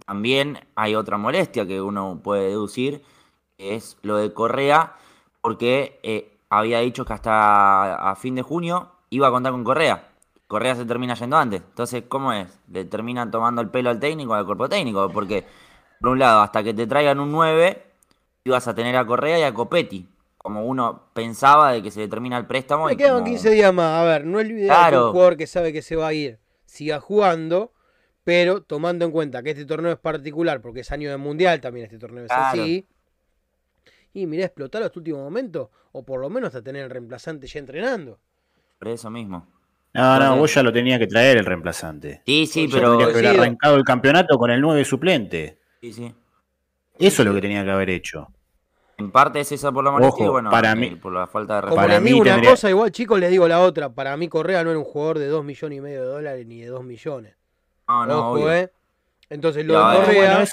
[0.06, 3.02] también hay otra molestia que uno puede deducir,
[3.58, 4.94] que es lo de Correa,
[5.40, 10.08] porque eh, había dicho que hasta a fin de junio iba a contar con Correa.
[10.46, 11.60] Correa se termina yendo antes.
[11.60, 12.60] Entonces, ¿cómo es?
[12.70, 15.08] ¿Le terminan tomando el pelo al técnico, al cuerpo técnico?
[15.10, 15.44] Porque,
[16.00, 17.84] por un lado, hasta que te traigan un 9,
[18.44, 20.11] ibas a tener a Correa y a Copetti.
[20.42, 22.86] Como uno pensaba de que se le termina el préstamo.
[22.86, 24.00] Me quedan 15 días más.
[24.00, 27.00] A ver, no olvides que un jugador que sabe que se va a ir siga
[27.00, 27.72] jugando,
[28.24, 31.84] pero tomando en cuenta que este torneo es particular, porque es año de mundial también
[31.84, 32.88] este torneo es así.
[34.14, 37.60] Y mirá, explotar hasta último momento, o por lo menos hasta tener el reemplazante ya
[37.60, 38.18] entrenando.
[38.78, 39.46] Por eso mismo.
[39.94, 42.22] No, no, vos ya lo tenía que traer el reemplazante.
[42.26, 42.92] Sí, sí, pero.
[42.98, 45.58] Tenía que haber arrancado el campeonato con el 9 suplente.
[45.80, 46.14] Sí, sí.
[46.98, 48.28] Eso es lo que tenía que haber hecho.
[48.98, 51.76] En parte es esa por la molestia bueno, para mí, por la falta de Como
[51.76, 53.88] para mí una cosa, igual chicos le digo la otra.
[53.88, 56.60] Para mí Correa no era un jugador de 2 millones y medio de dólares ni
[56.60, 57.34] de 2 millones.
[57.88, 58.70] No, no, ¿eh?
[59.28, 60.44] Entonces lo de Correa.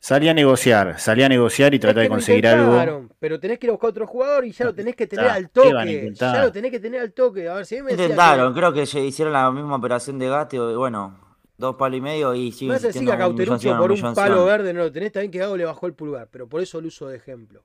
[0.00, 3.08] Salí a negociar, salí a negociar y tratar de conseguir algo.
[3.18, 5.50] Pero tenés que ir a buscar otro jugador y ya lo tenés que tener al
[5.50, 6.12] toque.
[6.14, 7.48] Ya lo tenés que tener al toque.
[7.48, 11.18] A ver si me Intentaron, creo que hicieron la misma operación de gaste, bueno,
[11.58, 12.66] dos palos y medio y sí.
[12.66, 15.38] No es decir que a Cauterucho por un palo verde no lo tenés, también que
[15.38, 17.64] Gago le bajó el pulgar, pero por eso lo uso de ejemplo.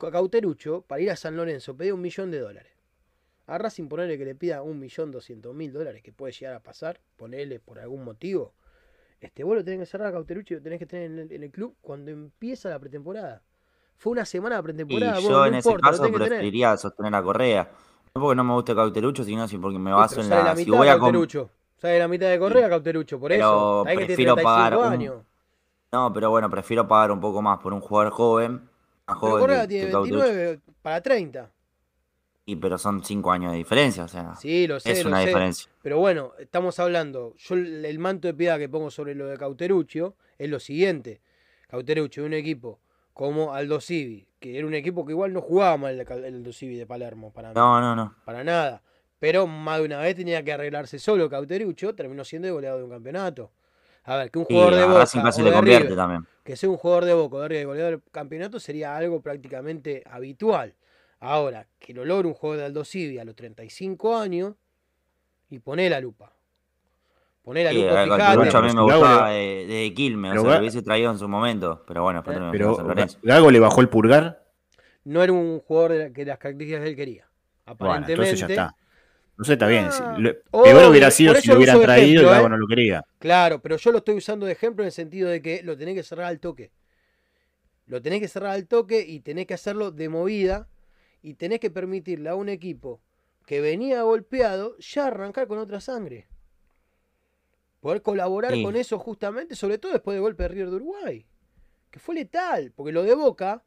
[0.00, 2.72] A Cauterucho, para ir a San Lorenzo, pedía un millón de dólares.
[3.46, 6.60] A Racing ponerle que le pida un millón doscientos mil dólares, que puede llegar a
[6.60, 8.52] pasar, ponerle por algún motivo
[9.20, 11.74] este, vos lo tenés que cerrar a Cauteruchi, lo tenés que tener en el, club
[11.80, 13.42] cuando empieza la pretemporada.
[13.96, 15.20] Fue una semana de pretemporada.
[15.20, 17.70] Y yo en ese caso preferiría sostener a Correa.
[18.14, 20.54] No porque no me guste Cauterucho, sino porque me baso en la.
[20.54, 20.98] si voy a
[21.78, 21.80] Cauterucho.
[21.80, 23.84] Sale la mitad de Correa Cauterucho, por eso.
[23.86, 24.76] Hay prefiero que pagar.
[24.76, 25.22] Un...
[25.92, 28.68] No, pero bueno, prefiero pagar un poco más por un jugador joven.
[29.06, 31.50] joven Correa tiene 29 para 30.
[32.46, 34.34] Y pero son cinco años de diferencia, o sea.
[34.36, 34.92] Sí, lo sé.
[34.92, 35.70] Es una diferencia.
[35.82, 37.34] Pero bueno, estamos hablando.
[37.36, 41.20] Yo el manto de piedad que pongo sobre lo de Cauteruccio es lo siguiente.
[41.68, 42.80] Cauteruccio, un equipo
[43.12, 46.76] como Aldo Civi, que era un equipo que igual no jugaba mal el Aldo Civi
[46.76, 48.14] de Palermo, para No, no, no.
[48.24, 48.80] Para nada.
[49.18, 52.90] Pero más de una vez tenía que arreglarse solo Cauteruccio, terminó siendo goleado de un
[52.90, 53.50] campeonato.
[54.04, 56.26] A ver, que un jugador de Boca también.
[56.44, 60.74] que sea un jugador de Boca de goleador del campeonato sería algo prácticamente habitual.
[61.20, 64.54] Ahora, que lo logre un juego de Aldo Civi a los 35 años
[65.50, 66.32] y pone la lupa.
[67.42, 68.56] Poné la lupa, fíjate.
[68.56, 71.82] a mí me gustaba de, de Quilme, o sea, lo hubiese traído en su momento,
[71.86, 72.52] pero bueno, pero
[73.22, 74.44] Gago le bajó el pulgar.
[75.04, 77.26] No era un jugador de, que las características de él quería.
[77.64, 78.16] Aparentemente.
[78.16, 78.76] Bueno, entonces ya está.
[79.38, 79.86] No sé, está bien.
[79.88, 80.16] Ah,
[80.50, 82.50] peor hubiera sido si lo hubieran traído y Gago ¿eh?
[82.50, 83.04] no lo quería.
[83.20, 85.94] Claro, pero yo lo estoy usando de ejemplo en el sentido de que lo tenés
[85.94, 86.72] que cerrar al toque.
[87.86, 90.68] Lo tenés que cerrar al toque y tenés que hacerlo de movida
[91.22, 93.00] y tenés que permitirle a un equipo
[93.46, 96.26] que venía golpeado ya arrancar con otra sangre.
[97.78, 101.26] Poder colaborar con eso justamente, sobre todo después del golpe de River de Uruguay.
[101.92, 103.62] Que fue letal, porque lo de Boca,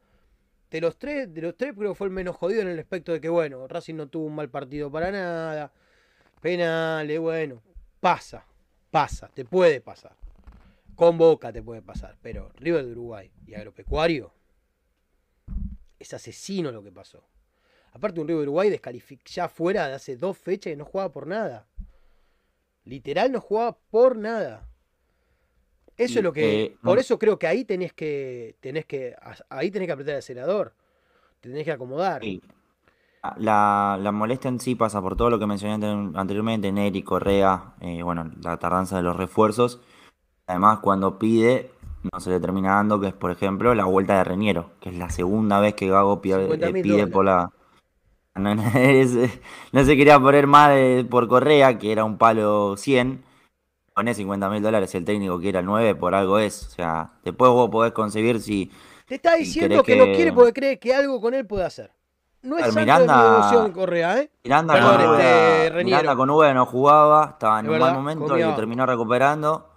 [0.71, 3.11] de los tres, de los tres creo que fue el menos jodido en el aspecto
[3.11, 5.73] de que, bueno, Racing no tuvo un mal partido para nada.
[6.39, 7.61] Penales, bueno,
[7.99, 8.45] pasa,
[8.89, 10.15] pasa, te puede pasar.
[10.95, 14.33] Con Boca te puede pasar, pero River de Uruguay y Agropecuario
[15.99, 17.21] es asesino lo que pasó.
[17.91, 18.81] Aparte un River de Uruguay
[19.25, 21.67] ya fuera de hace dos fechas y no jugaba por nada.
[22.85, 24.70] Literal no jugaba por nada.
[25.97, 26.63] Eso es lo que.
[26.63, 28.55] Eh, por eso creo que ahí tenés que.
[28.59, 29.15] tenés que.
[29.49, 30.73] Ahí tenés que apretar el acelerador.
[31.41, 32.21] tenés que acomodar.
[33.37, 38.01] La, la, molestia en sí pasa por todo lo que mencioné anteriormente, Neri, Correa, eh,
[38.01, 39.79] bueno, la tardanza de los refuerzos.
[40.47, 41.69] Además, cuando pide,
[42.11, 44.95] no se le termina dando, que es, por ejemplo, la vuelta de Reñero, que es
[44.95, 47.51] la segunda vez que Gago pide, eh, pide por la...
[48.33, 50.71] No, se quería poner más
[51.09, 53.23] por Correa, que era un palo 100.
[53.93, 56.67] Poné 50 mil dólares el técnico que era 9, por algo es.
[56.67, 58.71] O sea, después vos podés concebir si...
[59.05, 61.91] Te está diciendo que, no quiere porque cree que algo con él puede hacer.
[62.41, 64.31] No es Miranda, de Correa, ¿eh?
[64.43, 68.85] Miranda, con, este, Miranda con V no jugaba, estaba en un mal momento y terminó
[68.85, 69.67] recuperando.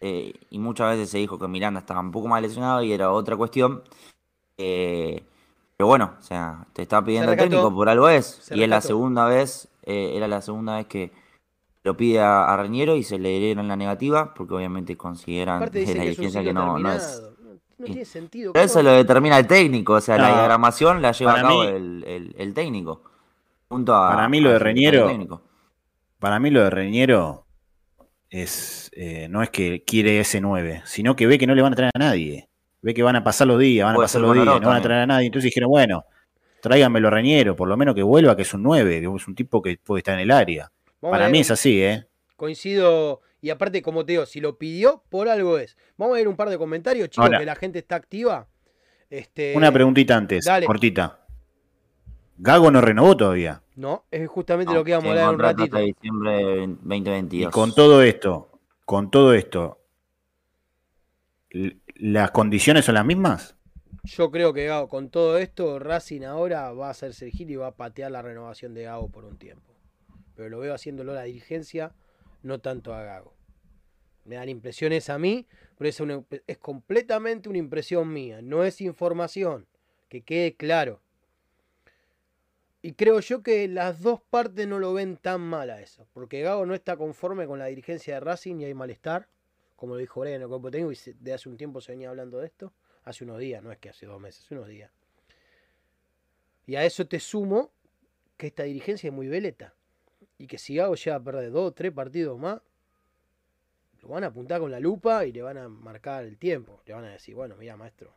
[0.00, 3.12] Eh, y muchas veces se dijo que Miranda estaba un poco más lesionado y era
[3.12, 3.82] otra cuestión.
[4.58, 5.22] Eh,
[5.76, 8.50] pero bueno, o sea, te está pidiendo el técnico, por algo es.
[8.52, 11.12] y es la segunda vez, eh, era la segunda vez que
[11.84, 16.02] lo pide a, Reñero y se le dieron la negativa, porque obviamente consideran de la
[16.02, 17.22] dirigencia que, no, no, es.
[17.78, 18.52] No tiene sentido.
[18.54, 23.02] eso lo determina el técnico, o sea, la diagramación la lleva a cabo el, técnico.
[23.68, 25.42] Junto a, para mí lo de Reñero.
[26.18, 27.46] Para mí lo de Reñero
[28.30, 31.72] es eh, no es que quiere ese 9, sino que ve que no le van
[31.72, 32.48] a traer a nadie.
[32.80, 34.82] Ve que van a pasar los días, van a pasar los días, no van a
[34.82, 35.26] traer a nadie.
[35.26, 36.04] Entonces dijeron, bueno,
[36.60, 39.62] tráiganmelo Reñero, por lo menos que vuelva, que es un 9, que es un tipo
[39.62, 40.70] que puede estar en el área.
[41.10, 42.06] Para mí es así, ¿eh?
[42.36, 45.76] Coincido, y aparte, como te digo, si lo pidió, por algo es.
[45.96, 48.46] Vamos a ver un par de comentarios, chicos, que la gente está activa.
[49.10, 49.54] Este...
[49.56, 51.26] Una preguntita antes, cortita.
[52.38, 53.62] Gago no renovó todavía.
[53.74, 55.78] No, es justamente lo que íbamos a hablar un ratito.
[55.78, 57.48] diciembre 2022.
[57.48, 59.80] Y con todo esto, con todo esto,
[61.96, 63.56] ¿las condiciones son las mismas?
[64.04, 67.68] Yo creo que Gago, con todo esto, Racing ahora va a hacerse el y va
[67.68, 69.71] a patear la renovación de Gago por un tiempo.
[70.34, 71.94] Pero lo veo haciéndolo la dirigencia,
[72.42, 73.34] no tanto a Gago.
[74.24, 79.66] Me dan impresiones a mí, pero es, es completamente una impresión mía, no es información,
[80.08, 81.00] que quede claro.
[82.84, 86.08] Y creo yo que las dos partes no lo ven tan mal a eso.
[86.12, 89.28] Porque Gago no está conforme con la dirigencia de Racing y hay malestar.
[89.76, 92.10] Como lo dijo Brian en el cuerpo técnico y de hace un tiempo se venía
[92.10, 92.72] hablando de esto.
[93.04, 94.90] Hace unos días, no es que hace dos meses, hace unos días.
[96.66, 97.72] Y a eso te sumo
[98.36, 99.74] que esta dirigencia es muy veleta.
[100.38, 102.60] Y que si Gago llega a perder dos o tres partidos más,
[104.02, 106.82] lo van a apuntar con la lupa y le van a marcar el tiempo.
[106.86, 108.12] Le van a decir, bueno, mira maestro,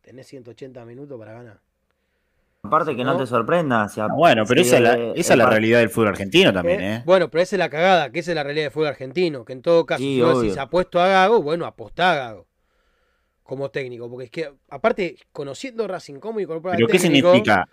[0.00, 1.60] tenés 180 minutos para ganar.
[2.62, 3.88] Aparte que no, te sorprenda.
[4.16, 4.76] bueno, pero esa,
[5.14, 6.94] es la, realidad del fútbol argentino también, ¿eh?
[6.96, 7.02] ¿eh?
[7.04, 9.44] Bueno, pero esa es la cagada, que esa es la realidad del fútbol argentino.
[9.44, 12.46] Que en todo caso, si se ha puesto a Gago, bueno, apostá a Gago.
[13.44, 14.10] Como técnico.
[14.10, 17.68] Porque es que, aparte, conociendo Racing como incorporar ¿Pero qué significa?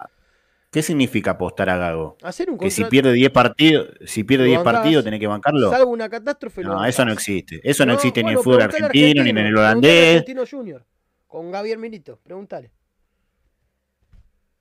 [0.74, 2.18] ¿Qué significa apostar a Gago?
[2.24, 5.70] Hacer un que si pierde 10 partidos, si pierde 10 partidos, tenés que bancarlo.
[5.70, 6.64] Salvo una catástrofe.
[6.64, 7.62] No, eso no existe.
[7.64, 10.16] Eso no, existe ni en el fútbol argentino, ni en el holandés.
[10.16, 10.84] Argentino Junior,
[11.28, 12.72] con Gabriel Milito, pregúntale.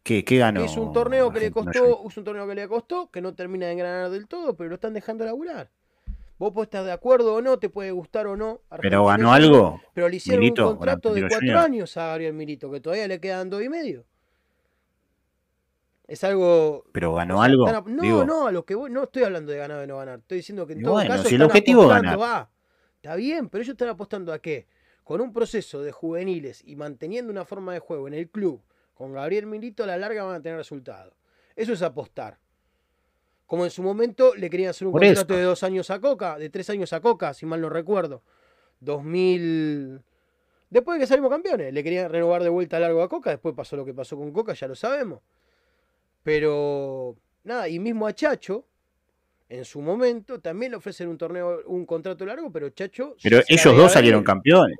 [0.02, 0.62] ¿Qué, ganó?
[0.62, 3.64] Es un torneo que le costó, es un torneo que le costó, que no termina
[3.66, 5.70] de engranar del todo, pero lo están dejando laburar.
[6.36, 8.60] Vos podés estar de acuerdo o no, te puede gustar o no.
[8.82, 9.80] pero ganó algo.
[9.94, 13.48] Pero le hicieron un contrato de cuatro años a Gabriel Milito, que todavía le quedan
[13.48, 14.04] dos y medio.
[16.12, 16.84] Es algo.
[16.92, 17.66] Pero ganó algo.
[17.86, 20.18] no, no, a lo que voy, no estoy hablando de ganar o no ganar.
[20.18, 21.26] Estoy diciendo que en todo bueno, caso.
[21.26, 22.48] Si el objetivo ganar.
[22.96, 24.66] está bien, pero ellos están apostando a qué?
[25.04, 29.14] Con un proceso de juveniles y manteniendo una forma de juego en el club con
[29.14, 31.14] Gabriel Milito a la larga van a tener resultados.
[31.56, 32.38] Eso es apostar.
[33.46, 36.50] Como en su momento le querían hacer un contrato de dos años a Coca, de
[36.50, 38.22] tres años a Coca, si mal no recuerdo.
[38.80, 40.02] 2000.
[40.68, 43.30] Después de que salimos campeones, le querían renovar de vuelta a largo a Coca.
[43.30, 45.20] Después pasó lo que pasó con Coca, ya lo sabemos.
[46.22, 48.66] Pero nada, y mismo a Chacho,
[49.48, 53.16] en su momento, también le ofrecen un torneo, un contrato largo, pero Chacho.
[53.22, 54.78] Pero ellos dos salieron campeones.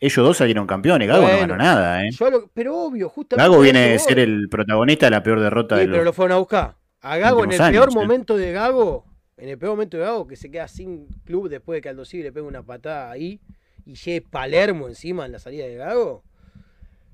[0.00, 2.10] Ellos dos salieron campeones, Gago no ganó nada, ¿eh?
[2.52, 3.48] pero obvio, justamente.
[3.48, 6.12] Gago viene de ser el protagonista de la peor derrota sí, de los pero lo
[6.12, 6.76] fueron a buscar.
[7.02, 10.34] A Gago en el peor momento de Gago, en el peor momento de Gago, que
[10.34, 13.40] se queda sin club después de que Aldo le pega una patada ahí
[13.86, 16.24] y llegue Palermo encima en la salida de Gago.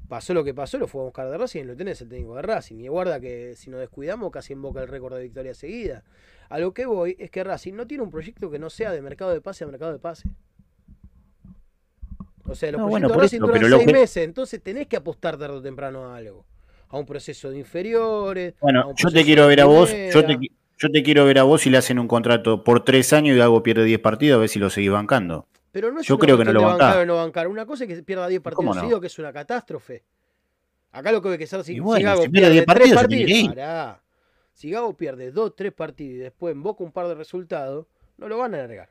[0.09, 2.35] Pasó lo que pasó, lo fue a buscar de Racing y lo tenés el técnico
[2.37, 2.77] de Racing.
[2.79, 6.03] Y guarda que si nos descuidamos casi invoca el récord de victoria seguida.
[6.49, 9.03] A lo que voy es que Racing no tiene un proyecto que no sea de
[9.03, 10.31] mercado de pase a mercado de pase.
[12.47, 16.07] O sea, los proyectos bueno, duran seis meses, entonces tenés que apostar tarde o temprano
[16.07, 16.47] a algo.
[16.88, 18.55] A un proceso de inferiores.
[18.62, 21.77] Bueno, yo te quiero ver a vos, yo te, quiero ver a vos si le
[21.77, 24.71] hacen un contrato por tres años y algo pierde diez partidos, a ver si lo
[24.71, 25.47] seguís bancando.
[25.72, 27.48] Pero no es Yo una creo que no lo bancar o no bancar.
[27.48, 28.81] Una cosa es que pierda 10 ¿Cómo partidos no?
[28.81, 30.04] seguidos, que es una catástrofe.
[30.90, 34.02] Acá lo que hay que hacer si, bueno, Gago si pierde 10 tres partidos, pará.
[34.52, 38.38] Si Gago pierde 2, 3 partidos y después invoca un par de resultados, no lo
[38.38, 38.88] van a alargar.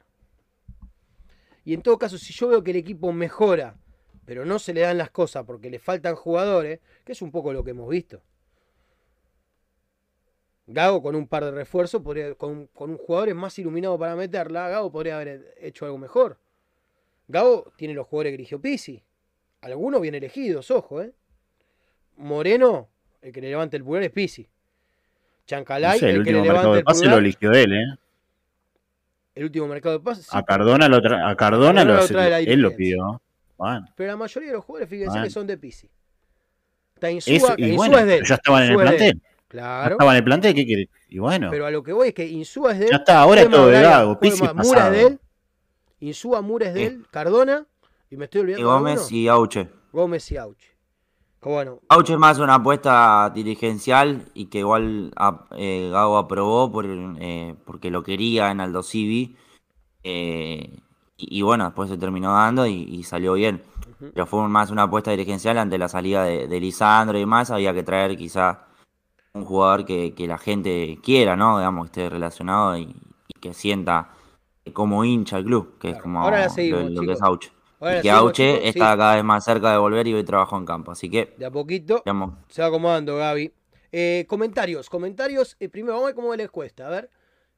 [1.65, 3.75] Y en todo caso, si yo veo que el equipo mejora,
[4.23, 7.51] pero no se le dan las cosas porque le faltan jugadores, que es un poco
[7.51, 8.21] lo que hemos visto.
[10.67, 14.69] Gago con un par de refuerzos, podría, con, con un jugador más iluminado para meterla,
[14.69, 16.37] Gago podría haber hecho algo mejor.
[17.27, 19.01] Gago tiene los jugadores que eligió Pisi.
[19.61, 21.11] Algunos bien elegidos, ojo, ¿eh?
[22.17, 22.87] Moreno,
[23.21, 24.43] el que le levante el pulgar es Pisi.
[24.43, 24.47] No
[25.45, 27.13] Chancalay, sé, el el, que le último mercado de el pase pulgar.
[27.15, 27.95] lo eligió él, ¿eh?
[29.35, 30.25] El último mercado de pases.
[30.25, 33.21] sí, A Cardona lo, tra- a Cardona Cardona lo trae él lo pidió.
[33.57, 35.23] Bueno, pero la mayoría de los jugadores, fíjense Bueno.
[35.25, 35.89] que son de Pisi.
[37.01, 38.23] Insúa, y Insúa bueno, es de él.
[38.25, 39.13] ya estaban en el plantel.
[39.21, 39.91] Ya Claro.
[39.95, 40.89] estaban en el plantel, ¿qué quiere?
[41.09, 42.91] Y bueno, Pero a lo que voy es que Insúa es de él.
[42.91, 44.91] ya está, ahora es todo de Gago, Mura es pasado.
[44.91, 45.19] de él.
[45.99, 47.05] Insúa Mura es de él.
[47.11, 47.65] Cardona.
[48.09, 48.67] Y me estoy Y olvidando.
[48.67, 49.69] de Gómez y Auche.
[49.91, 50.67] Gómez y Auchi.
[51.41, 56.71] Que bueno, Auche es más una apuesta dirigencial y que igual a- eh, Gago aprobó
[56.71, 59.35] por, eh, porque lo quería en Aldo Civi.
[60.03, 60.79] eh,
[61.17, 63.61] y, y bueno, después se terminó dando y, y salió bien.
[63.99, 67.49] Pero fue más una apuesta dirigencial ante la salida de, de Lisandro y demás.
[67.49, 68.67] Había que traer quizá
[69.33, 71.57] un jugador que, que la gente quiera, ¿no?
[71.57, 72.95] Digamos, que esté relacionado y,
[73.27, 74.11] y que sienta
[74.73, 77.51] como hincha el club, que es como Ahora lo, que es Auche.
[77.79, 78.69] Ahora y que Auche chicos, sí.
[78.69, 80.91] está cada vez más cerca de volver y hoy trabajó en campo.
[80.91, 83.51] Así que, de a poquito digamos, se va acomodando Gaby.
[83.91, 85.55] Eh, comentarios, comentarios.
[85.59, 86.87] eh, primero, vamos a ver cómo les cuesta.
[86.87, 87.09] A ver.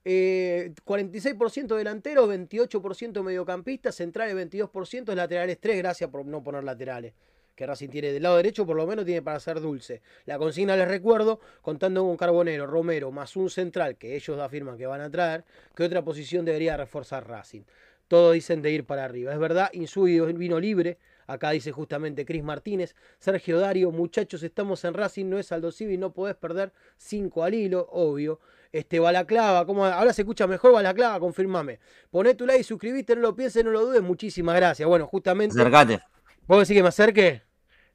[0.06, 7.14] Eh, 46% delanteros, 28% mediocampistas, centrales 22%, laterales 3, gracias por no poner laterales.
[7.60, 10.02] Que Racing tiene del lado derecho, por lo menos tiene para ser dulce.
[10.26, 14.88] La consigna, les recuerdo, contando con Carbonero, Romero, más un central que ellos afirman que
[14.88, 15.44] van a traer,
[15.76, 17.64] que otra posición debería reforzar Racing.
[18.08, 19.34] Todos dicen de ir para arriba.
[19.34, 21.00] Es verdad, Insúi vino libre.
[21.28, 22.96] Acá dice justamente Cris Martínez.
[23.18, 27.56] Sergio Dario, muchachos, estamos en Racing, no es Aldo Civi, no podés perder 5 al
[27.56, 28.40] hilo, obvio.
[28.72, 29.86] Este, Balaclava, ¿cómo?
[29.86, 31.80] ahora se escucha mejor Balaclava, confirmame.
[32.10, 34.88] Poné tu like, suscribiste, no lo pienses, no lo dudes, muchísimas gracias.
[34.88, 35.60] Bueno, justamente.
[35.60, 36.00] acercate.
[36.48, 37.49] ¿Puedo decir que me acerque?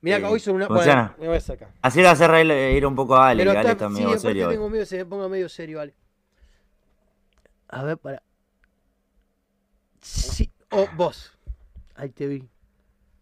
[0.05, 0.68] Mirá que Sí, hoy son una.
[0.68, 1.72] Bueno, me voy a acercar.
[1.80, 4.09] Así le hace reír, eh, ir un poco a Ale, Pero Ale está, sí, medio
[4.09, 4.48] aparte serio.
[4.50, 5.94] tengo miedo se me ponga medio serio, vale.
[7.68, 8.22] A ver, para.
[10.02, 11.32] Sí, oh, vos.
[11.94, 12.46] Ahí te vi.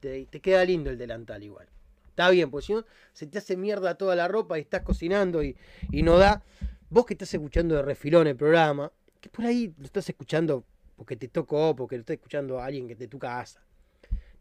[0.01, 1.68] Te, te queda lindo el delantal igual.
[2.09, 5.41] Está bien, porque si no, se te hace mierda toda la ropa y estás cocinando
[5.45, 5.57] y,
[5.93, 6.43] y no da.
[6.91, 10.64] Vos que estás escuchando de refilón el programa, que por ahí lo estás escuchando
[10.97, 13.62] porque te tocó, porque lo está escuchando a alguien que es de tu casa.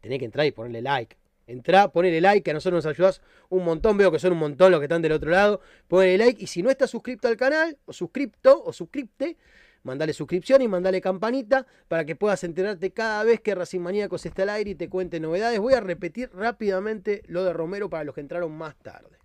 [0.00, 1.21] Tenés que entrar y ponerle like.
[1.52, 3.96] Entrá, ponele like, que a nosotros nos ayudás un montón.
[3.98, 5.60] Veo que son un montón los que están del otro lado.
[5.86, 6.42] Ponele like.
[6.42, 9.36] Y si no estás suscripto al canal, o suscripto, o suscripte,
[9.82, 14.44] mandale suscripción y mandale campanita para que puedas enterarte cada vez que Racing Maníacos está
[14.44, 15.58] al aire y te cuente novedades.
[15.60, 19.18] Voy a repetir rápidamente lo de Romero para los que entraron más tarde.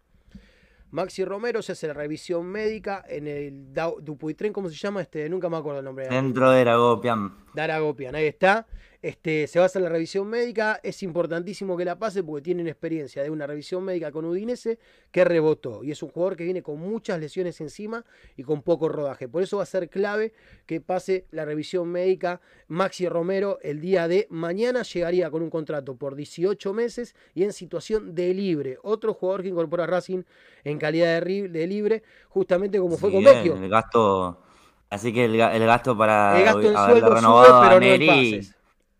[0.89, 5.01] Maxi Romero se hace la revisión médica en el Dupuytren, ¿cómo se llama?
[5.01, 6.07] Este, nunca me acuerdo el nombre.
[6.07, 7.35] Dentro de Ragopian.
[7.53, 8.65] Daragopian, ahí está.
[9.01, 10.79] Este, se va a hacer la revisión médica.
[10.83, 14.79] Es importantísimo que la pase porque tienen experiencia de una revisión médica con Udinese
[15.11, 15.83] que rebotó.
[15.83, 18.03] Y es un jugador que viene con muchas lesiones encima
[18.35, 19.27] y con poco rodaje.
[19.29, 20.33] Por eso va a ser clave
[20.65, 22.41] que pase la revisión médica.
[22.67, 27.53] Maxi Romero el día de mañana llegaría con un contrato por 18 meses y en
[27.53, 28.77] situación de libre.
[28.83, 30.23] Otro jugador que incorpora a Racing
[30.63, 33.55] en calidad de, libre, justamente como fue con Vecchio.
[33.55, 34.41] El gasto.
[34.89, 38.07] Así que el, ga- el gasto para El gasto en sueldo renovado pero no en
[38.07, 38.56] pases.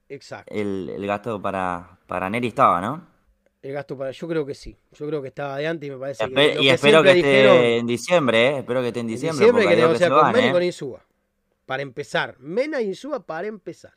[0.10, 0.54] Exacto.
[0.54, 3.08] el, el gasto para, para Neri estaba, ¿no?
[3.62, 4.12] El gasto para.
[4.12, 4.78] Yo creo que sí.
[4.94, 6.34] Yo creo que estaba de antes y me parece que.
[6.34, 8.58] Espe- lo y espero que esté dijeron, en diciembre, ¿eh?
[8.60, 9.40] Espero que esté en en diciembre.
[9.46, 11.06] diciembre porque que que negociar con van, Mena y con Insúa.
[11.66, 12.36] Para empezar.
[12.40, 13.94] Mena y Insúa para empezar.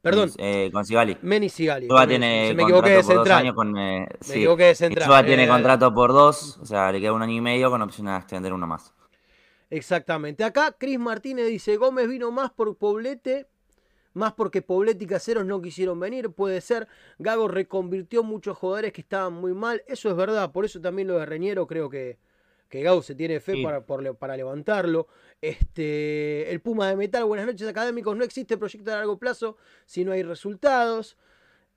[0.00, 1.16] Perdón, Eh, con Sigali.
[1.22, 1.86] Mena y Sigali.
[1.86, 3.76] Insúa tiene me de contrato por dos años con.
[3.76, 4.32] eh, Me sí.
[4.34, 5.02] equivoqué de central.
[5.08, 7.82] Insúa tiene Eh, contrato por dos, o sea, le queda un año y medio con
[7.82, 8.94] opción a extender uno más.
[9.70, 10.44] Exactamente.
[10.44, 13.46] Acá Cris Martínez dice: Gómez vino más por Poblete.
[14.18, 16.88] Más porque Poblete y Caseros no quisieron venir, puede ser.
[17.18, 19.82] Gago reconvirtió muchos jugadores que estaban muy mal.
[19.86, 20.50] Eso es verdad.
[20.50, 22.18] Por eso también lo de Reñero creo que,
[22.68, 23.62] que Gago se tiene fe Sí.
[23.62, 25.06] para, por para levantarlo.
[25.40, 28.16] Este, el Puma de Metal, buenas noches académicos.
[28.16, 29.56] No existe proyecto a largo plazo
[29.86, 31.16] si no hay resultados.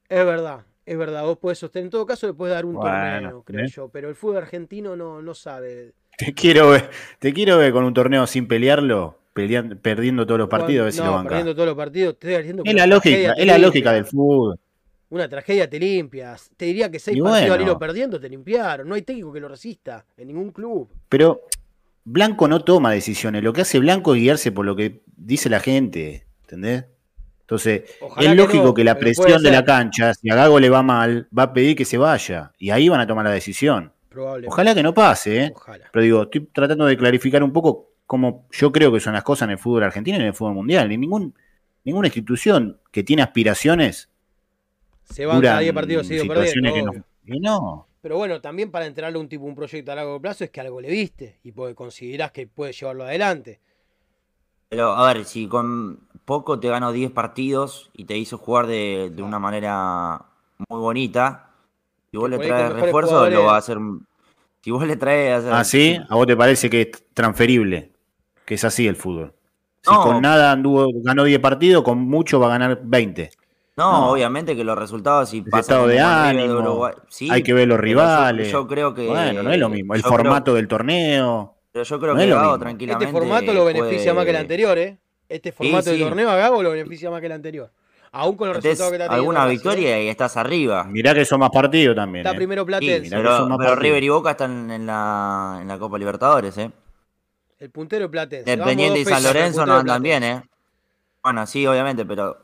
[0.09, 1.23] Es verdad, es verdad.
[1.23, 1.85] Vos podés sostener.
[1.85, 3.69] En todo caso, le puedes dar un Bueno, torneo, creo ¿eh?
[3.69, 3.89] yo.
[3.89, 5.93] Pero el fútbol argentino no, no sabe.
[6.17, 6.89] Te quiero ver,
[7.19, 10.93] te quiero ver con un torneo sin pelearlo, peleando, perdiendo todos los partidos, a ver
[10.93, 11.29] si no, lo banca.
[11.29, 12.19] perdiendo todos los partidos.
[12.19, 14.59] Te estoy diciendo que Es la lógica, es la lógica del fútbol.
[15.09, 16.49] Una tragedia te limpias.
[16.55, 17.63] Te diría que seis Y partidos al bueno.
[17.63, 18.87] hilo perdiendo te limpiaron.
[18.87, 20.89] No hay técnico que lo resista en ningún club.
[21.09, 21.41] Pero
[22.05, 23.43] Blanco no toma decisiones.
[23.43, 26.25] Lo que hace Blanco es guiarse por lo que dice la gente.
[26.43, 26.85] ¿Entendés?
[27.41, 27.83] Entonces,
[28.17, 31.43] es lógico que la presión de la cancha, si a Gago le va mal, va
[31.43, 32.53] a pedir que se vaya.
[32.57, 33.91] Y ahí van a tomar la decisión.
[34.47, 35.53] Ojalá que no pase, ¿eh?
[35.91, 39.45] Pero digo, estoy tratando de clarificar un poco cómo yo creo que son las cosas
[39.45, 40.91] en el fútbol argentino y en el fútbol mundial.
[40.91, 41.33] Y ningún,
[41.85, 44.09] ninguna institución que tiene aspiraciones
[45.05, 46.91] se van a 10 partidos seguidos perdiendo.
[47.25, 47.87] Que no.
[48.01, 50.81] Pero bueno, también para entrarle un tipo un proyecto a largo plazo es que algo
[50.81, 53.61] le viste y porque considerás que puede llevarlo adelante.
[54.67, 59.13] Pero a ver, si con poco te ganó 10 partidos y te hizo jugar de,
[59.19, 60.25] una manera
[60.67, 61.51] muy bonita,
[62.11, 63.77] si vos le traes refuerzo, lo va a hacer.
[64.59, 65.45] Si vos le traes.
[65.45, 65.97] ¿Ah, sí?
[66.09, 67.91] ¿A vos te parece que es transferible?
[68.51, 69.33] Que es así el fútbol.
[69.81, 73.29] Si con nada anduvo, ganó 10 partidos, con mucho va a ganar 20.
[73.77, 76.89] No, obviamente que los resultados si estado de ánimo,
[77.29, 78.51] hay que ver los rivales.
[78.51, 81.55] Yo, creo que bueno, no es lo mismo, el formato del torneo.
[81.71, 83.05] Pero yo creo que Gago tranquilamente.
[83.05, 84.97] Este formato lo beneficia más que el anterior, ¿eh?
[85.29, 87.71] Este formato del torneo a Gago lo beneficia más que el anterior.
[88.11, 89.31] Aún con los resultados que está teniendo.
[89.31, 90.83] Alguna victoria y estás arriba.
[90.83, 92.25] Mirá que son más partidos también.
[92.25, 92.37] Está ¿eh?
[92.37, 93.15] primero Platense.
[93.15, 96.69] pero, River y Boca están en la, en la Copa Libertadores, ¿eh?
[97.61, 98.51] El puntero Platense.
[98.51, 100.41] El Pendiente y San Lorenzo no andan bien, ¿eh?
[101.21, 102.35] Bueno, sí, obviamente, pero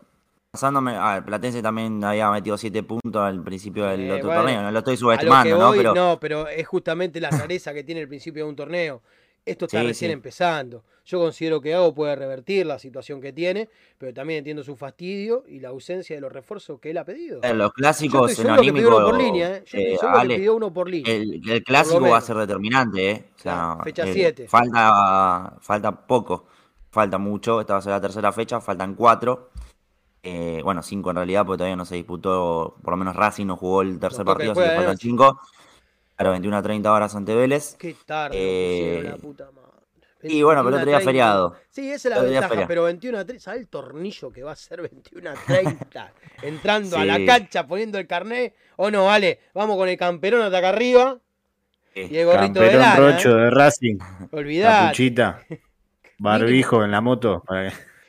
[0.52, 0.96] pasándome.
[0.96, 4.62] A Platense también había metido 7 puntos al principio del otro torneo.
[4.62, 5.72] No lo estoy subestimando, ¿no?
[5.72, 5.96] Pero...
[5.96, 9.02] No, pero es justamente la rareza que tiene el principio de un torneo.
[9.48, 10.84] Esto está recién empezando.
[11.06, 15.46] Yo considero que Gago puede revertir la situación que tiene, pero también entiendo su fastidio
[15.48, 17.40] y la ausencia de los refuerzos que él ha pedido.
[17.44, 19.64] En los clásicos en anímico, uno por línea, ¿eh?
[19.66, 21.14] Yo eh, Ale, que pidió uno por línea.
[21.14, 23.30] El, clásico va a ser determinante, ¿eh?
[23.38, 24.50] O sea, fecha 7.
[24.50, 26.48] Falta, falta poco,
[26.90, 27.62] falta mucho.
[27.62, 29.52] Esta va a ser la tercera fecha, faltan cuatro.
[30.24, 33.56] Eh, bueno, cinco en realidad, porque todavía no se disputó, por lo menos Racing no
[33.56, 35.40] jugó el tercer partido, así que faltan cinco.
[36.18, 37.76] Claro, 21 a 30 horas ante Vélez.
[37.78, 39.68] Qué tarde, eh, la puta madre.
[40.24, 41.56] Y bueno, pero el otro día feriado.
[41.70, 44.56] Sí, esa es la ventaja, pero 21 a 30, ¿sabes el tornillo que va a
[44.56, 46.14] ser 21 a 30?
[46.42, 48.56] Entrando a la cancha, poniendo el carnet.
[48.78, 51.20] O no, vale, vamos con el camperón hasta acá arriba.
[51.94, 52.96] Y el gorrito de lana.
[52.96, 53.98] rocho de Racing.
[56.18, 57.44] Barbijo en la moto.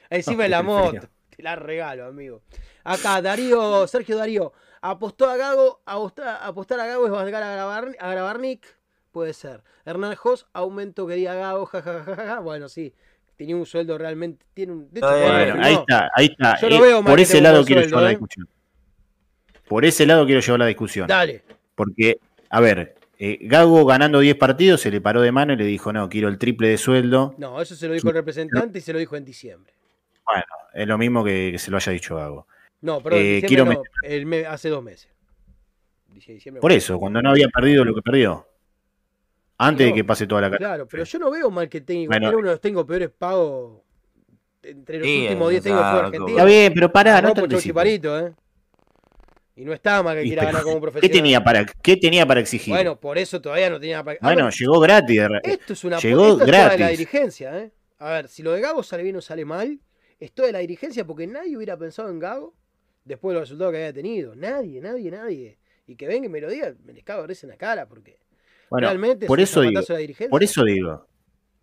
[0.08, 1.08] Encima de la moto.
[1.36, 2.40] Te la regalo, amigo.
[2.84, 4.54] Acá, Darío, Sergio Darío.
[4.80, 8.66] Apostó a Gago, apostar, a Gago es bancar a, grabar, a Grabarnik,
[9.10, 9.62] puede ser.
[9.84, 12.40] Hernán Jos, aumento quería Gago, jajajaja.
[12.40, 12.94] Bueno, sí,
[13.36, 14.44] tenía un sueldo realmente.
[14.54, 16.60] Tiene un, bueno, ahí está, ahí está.
[16.60, 18.12] Yo eh, veo por ese lado quiero llevar la ¿eh?
[18.12, 18.48] discusión.
[19.66, 21.06] Por ese lado quiero llevar la discusión.
[21.08, 21.42] Dale.
[21.74, 22.18] Porque,
[22.50, 25.92] a ver, eh, Gago ganando 10 partidos se le paró de mano y le dijo,
[25.92, 27.34] no, quiero el triple de sueldo.
[27.38, 29.72] No, eso se lo dijo el representante y se lo dijo en diciembre.
[30.24, 32.46] Bueno, es lo mismo que, que se lo haya dicho Gago.
[32.80, 35.10] No, pero eh, quiero el hace dos meses.
[36.60, 38.46] Por eso, cuando no había perdido lo que perdió.
[39.58, 40.58] Antes de que pase toda la cara.
[40.58, 42.06] Claro, pero yo no veo mal que tenga.
[42.06, 43.82] Bueno, uno de los tengo peores pagos
[44.62, 46.30] entre los últimos 10 años fue Argentina.
[46.30, 48.32] Está bien, pero pará, no, te chiparito, ¿eh?
[49.56, 51.10] Y no estaba mal que quiera ganar como profesional.
[51.10, 52.72] ¿Qué tenía para, qué tenía para exigir?
[52.72, 55.20] Bueno, por eso todavía no tenía para Bueno, llegó gratis.
[55.42, 56.78] Esto es una llegó gratis.
[56.78, 57.72] de la dirigencia, ¿eh?
[57.98, 59.80] A ver, si lo de Gago sale bien o sale mal,
[60.20, 62.54] esto de la dirigencia porque nadie hubiera pensado en Gago
[63.08, 64.36] después de los resultados que había tenido.
[64.36, 65.58] Nadie, nadie, nadie.
[65.86, 68.18] Y que venga y me lo diga, me les cago en la cara, porque
[68.70, 69.80] realmente por eso digo,
[70.28, 71.06] Por eso digo,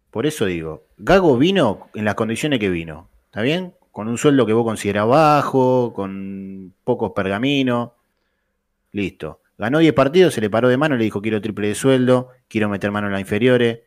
[0.10, 3.76] por eso digo, Gago vino en las condiciones que vino, ¿está bien?
[3.92, 7.92] Con un sueldo que vos considerás bajo, con pocos pergaminos,
[8.92, 9.42] listo.
[9.58, 12.68] Ganó 10 partidos, se le paró de mano, le dijo quiero triple de sueldo, quiero
[12.68, 13.82] meter mano en las inferiores.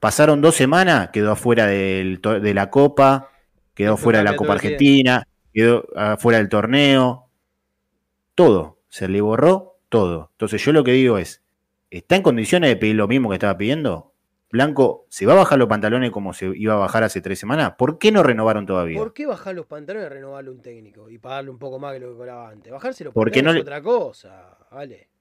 [0.00, 3.30] Pasaron dos semanas, quedó afuera de la Copa,
[3.74, 7.28] quedó fuera de la Copa Argentina, quedó afuera del torneo,
[8.34, 10.30] todo, se le borró todo.
[10.32, 11.42] Entonces yo lo que digo es,
[11.90, 14.12] ¿está en condiciones de pedir lo mismo que estaba pidiendo?
[14.50, 17.72] Blanco, ¿se va a bajar los pantalones como se iba a bajar hace tres semanas?
[17.78, 18.98] ¿Por qué no renovaron todavía?
[18.98, 22.00] ¿Por qué bajar los pantalones y renovarle un técnico y pagarle un poco más que
[22.00, 22.70] lo que cobraba antes?
[22.70, 25.11] Bajárselo porque no es otra cosa, vale.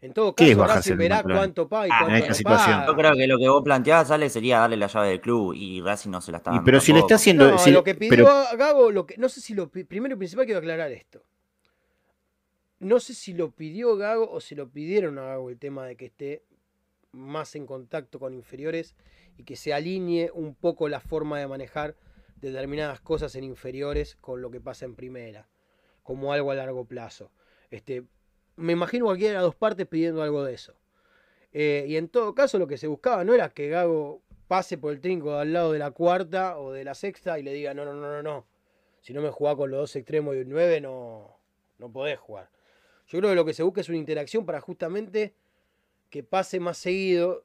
[0.00, 2.84] En todo caso, ahora se verá cuánto paga y ah, cuánto situación.
[2.86, 5.80] Yo creo que lo que vos planteabas, sale sería darle la llave del club y
[5.80, 6.64] Racing no se la está dando.
[6.64, 7.50] pero si le está haciendo.
[7.50, 8.26] No, lo que pidió
[8.56, 9.68] Gago, lo que, no sé si lo.
[9.68, 11.24] Primero y principal quiero aclarar esto.
[12.78, 15.96] No sé si lo pidió Gago o si lo pidieron a Gago el tema de
[15.96, 16.44] que esté
[17.10, 18.94] más en contacto con inferiores
[19.36, 21.96] y que se alinee un poco la forma de manejar
[22.36, 25.48] determinadas cosas en inferiores con lo que pasa en primera,
[26.04, 27.32] como algo a largo plazo.
[27.70, 28.04] Este,
[28.58, 30.74] me imagino cualquiera de las dos partes pidiendo algo de eso.
[31.52, 34.92] Eh, y en todo caso, lo que se buscaba no era que Gago pase por
[34.92, 37.84] el trinco al lado de la cuarta o de la sexta y le diga: no,
[37.84, 38.46] no, no, no, no.
[39.00, 41.38] Si no me jugás con los dos extremos y un 9, no,
[41.78, 42.50] no podés jugar.
[43.06, 45.34] Yo creo que lo que se busca es una interacción para justamente
[46.10, 47.44] que pase más seguido.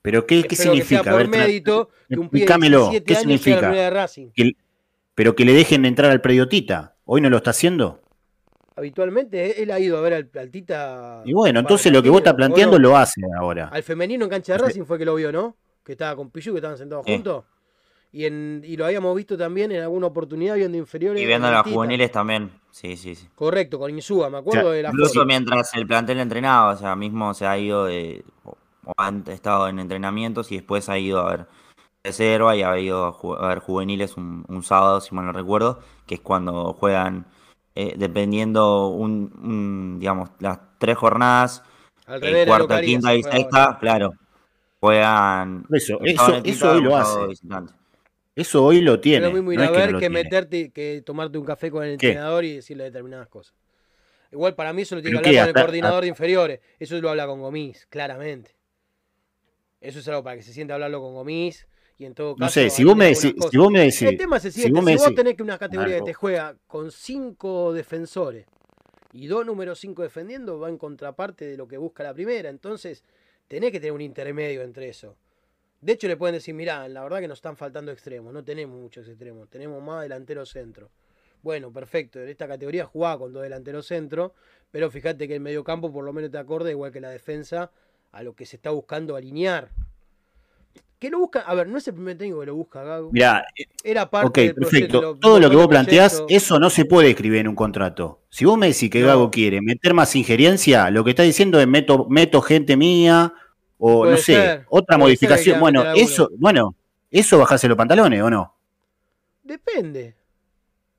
[0.00, 1.02] Pero ¿qué, ¿qué significa?
[1.02, 3.70] Que por mérito que un pibe de 17 ¿qué significa?
[3.70, 4.30] De Racing.
[4.32, 4.52] Que,
[5.14, 6.96] pero que le dejen entrar al predio Tita.
[7.04, 8.00] ¿Hoy no lo está haciendo?
[8.76, 11.22] Habitualmente él ha ido a ver al, Tita.
[11.24, 13.68] Y bueno, entonces lo que vos estás planteando lo hace ahora.
[13.68, 15.56] Al femenino en cancha de Racing fue que lo vio, ¿no?
[15.84, 17.44] Que estaba con Pichu, que estaban sentados juntos.
[18.12, 21.22] Y, en, y lo habíamos visto también en alguna oportunidad viendo inferiores.
[21.22, 22.50] Y viendo a las juveniles también.
[22.70, 23.26] Sí, sí, sí.
[23.34, 27.32] Correcto, con Insúa, me acuerdo de la Incluso mientras el plantel entrenaba, o sea, mismo
[27.32, 31.46] se ha ido de, o ha estado en entrenamientos y después ha ido a ver
[32.04, 36.20] reserva y ha ido a, ver juveniles un, sábado, si mal no recuerdo, que es
[36.20, 37.26] cuando juegan,
[37.74, 41.62] eh, dependiendo un, digamos, las tres jornadas,
[42.06, 44.14] eh, cuarta, quinta y sexta, claro,
[44.80, 45.64] juegan.
[45.70, 47.18] Eso, eso, eso hoy lo hace.
[48.34, 49.28] Eso hoy lo tiene.
[49.28, 52.84] Pero muy, no ver que, meterte, que tomarte un café con el entrenador y decirle
[52.84, 53.54] determinadas cosas.
[54.30, 56.60] Igual para mí eso lo tiene que hablar con el coordinador de inferiores.
[56.78, 58.56] Eso lo habla con Gomis, claramente.
[59.80, 61.66] Eso es algo para que se siente hablarlo con Gomis.
[61.98, 62.44] Y en todo caso.
[62.44, 64.02] No sé, si vos, me decís, si vos me decís.
[64.02, 66.90] El tema es el siguiente: si, vos, tenés que una categoría que te juega con
[66.90, 68.46] cinco defensores
[69.12, 72.48] y dos números cinco defendiendo, va en contraparte de lo que busca la primera.
[72.48, 73.04] Entonces,
[73.46, 75.16] tenés que tener un intermedio entre eso.
[75.80, 78.80] De hecho, le pueden decir, mirá, la verdad que nos están faltando extremos, no tenemos
[78.80, 80.90] muchos extremos, tenemos más delantero centro.
[81.42, 84.32] Bueno, perfecto, en esta categoría jugaba con dos delanteros centro,
[84.70, 87.72] pero fíjate que el mediocampo por lo menos te acorde, igual que la defensa,
[88.12, 89.70] a lo que se está buscando alinear.
[91.02, 91.40] ¿Qué lo busca?
[91.40, 93.10] A ver, no es el primer técnico que lo busca, Gago.
[93.10, 93.44] Mirá,
[93.82, 95.16] era parte ok, perfecto.
[95.20, 98.20] Todo lo que vos planteás, eso no se puede escribir en un contrato.
[98.30, 101.66] Si vos me decís que Gago quiere meter más injerencia, lo que está diciendo es
[101.66, 103.34] meto, meto gente mía,
[103.78, 105.58] o no sé, otra modificación.
[105.58, 106.76] Bueno, eso, bueno,
[107.10, 108.54] eso bajase los pantalones, ¿o no?
[109.42, 110.14] Depende.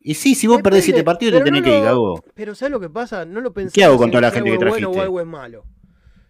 [0.01, 2.21] Y sí, si vos perdés siete partidos, te tenés que ir, Gago.
[2.33, 3.23] Pero ¿sabes lo que pasa?
[3.23, 3.73] No lo pensé.
[3.73, 4.85] ¿Qué hago con toda la gente que trajiste?
[4.85, 5.63] Bueno o algo es malo.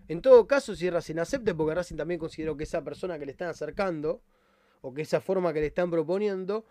[0.08, 3.32] En todo caso, si Racing acepte, porque Racing también considero que esa persona que le
[3.32, 4.22] están acercando,
[4.82, 6.66] o que esa forma que le están proponiendo,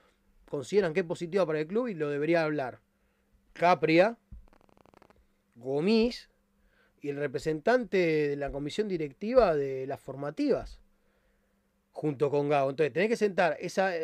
[0.51, 2.80] consideran que es positiva para el club y lo debería hablar.
[3.55, 4.18] Capria,
[5.57, 6.28] Gomis
[7.01, 7.97] y el representante
[8.28, 10.78] de la comisión directiva de las formativas,
[11.91, 12.70] junto con Gago.
[12.70, 13.57] Entonces, tenés que sentar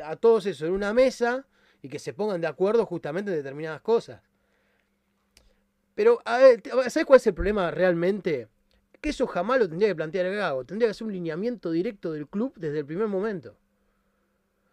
[0.04, 1.46] a todos eso en una mesa
[1.82, 4.22] y que se pongan de acuerdo justamente en determinadas cosas.
[5.94, 8.48] Pero, ¿sabes cuál es el problema realmente?
[9.00, 10.64] Que eso jamás lo tendría que plantear Gago.
[10.64, 13.56] Tendría que ser un lineamiento directo del club desde el primer momento.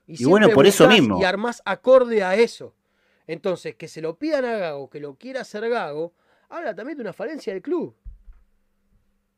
[0.07, 1.19] Y, bueno, por eso mismo.
[1.19, 2.75] Y armás acorde a eso.
[3.27, 6.13] Entonces, que se lo pidan a Gago, que lo quiera hacer Gago,
[6.49, 7.95] habla también de una falencia del club.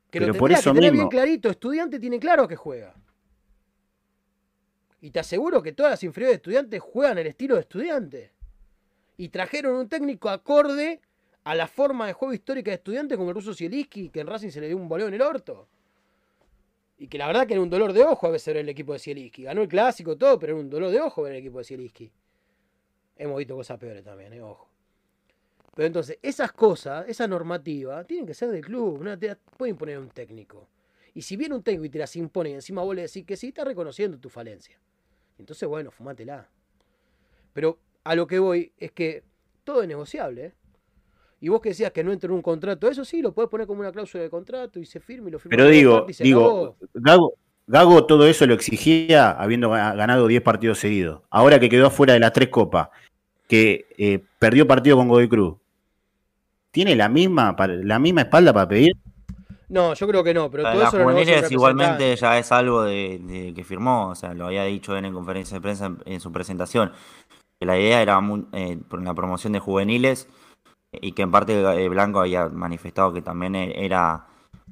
[0.10, 1.50] Que lo por eso que tener bien clarito.
[1.50, 2.96] Estudiante tiene claro que juega.
[5.02, 8.34] Y te aseguro que todas las inferiores de estudiantes juegan el estilo de estudiante.
[9.18, 11.02] Y trajeron un técnico acorde
[11.48, 14.50] a la forma de juego histórica de estudiantes como el ruso Sieliski, que en Racing
[14.50, 15.66] se le dio un boleo en el orto.
[16.98, 18.92] Y que la verdad que era un dolor de ojo a veces ver el equipo
[18.92, 19.44] de Sieliski.
[19.44, 22.12] Ganó el clásico, todo, pero era un dolor de ojo ver el equipo de Sieliski.
[23.16, 24.68] Hemos visto cosas peores también, eh, ojo.
[25.74, 29.02] Pero entonces, esas cosas, esa normativa, tienen que ser del club.
[29.02, 30.68] No te puede imponer un técnico.
[31.14, 33.38] Y si viene un técnico y te las impone y encima vos le decís que
[33.38, 34.78] sí, está reconociendo tu falencia.
[35.40, 36.50] Entonces, bueno, fumátela.
[37.54, 39.24] Pero a lo que voy es que
[39.64, 40.46] todo es negociable.
[40.48, 40.54] ¿eh?
[41.40, 43.68] Y vos que decías que no entra en un contrato, eso sí, lo puedes poner
[43.68, 45.56] como una cláusula de contrato y se firma y lo firma.
[45.56, 47.34] Pero digo, digo, Gago,
[47.68, 51.22] Gago todo eso lo exigía habiendo ganado 10 partidos seguidos.
[51.30, 52.90] Ahora que quedó afuera de las tres copas,
[53.48, 55.58] que eh, perdió partido con Godoy Cruz,
[56.78, 58.92] ¿Tiene la misma, la misma espalda para pedir?
[59.68, 64.10] No, yo creo que no, pero todo eso igualmente ya es algo de, que firmó,
[64.10, 66.92] o sea, lo había dicho en, conferencia de prensa en, su presentación.
[67.60, 68.22] Que la idea era
[68.54, 70.28] eh, la promoción de juveniles
[70.92, 74.28] y que en parte eh, Blanco había manifestado que también era,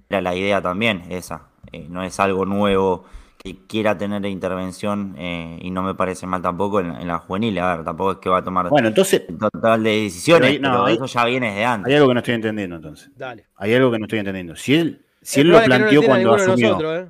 [0.10, 1.48] era la idea también esa.
[1.72, 3.06] Eh, no es algo nuevo
[3.38, 7.58] que quiera tener intervención eh, y no me parece mal tampoco en, la juvenil.
[7.60, 11.06] A ver, tampoco es que va a tomar bueno, entonces, total de decisiones, pero, eso
[11.06, 11.92] ya viene de antes.
[11.92, 13.12] Hay algo que no estoy entendiendo entonces.
[13.16, 13.46] Dale.
[13.58, 14.56] Hay algo que no estoy entendiendo.
[14.56, 16.96] Si él, si él lo planteó cuando asumió.
[16.96, 17.08] ¿eh?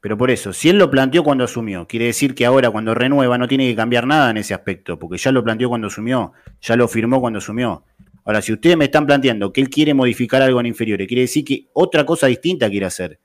[0.00, 3.36] Pero por eso, si él lo planteó cuando asumió, quiere decir que ahora cuando renueva
[3.36, 6.76] no tiene que cambiar nada en ese aspecto, porque ya lo planteó cuando asumió, ya
[6.76, 7.84] lo firmó cuando asumió.
[8.24, 11.44] Ahora, si ustedes me están planteando que él quiere modificar algo en inferiores, quiere decir
[11.44, 13.18] que otra cosa distinta quiere hacer.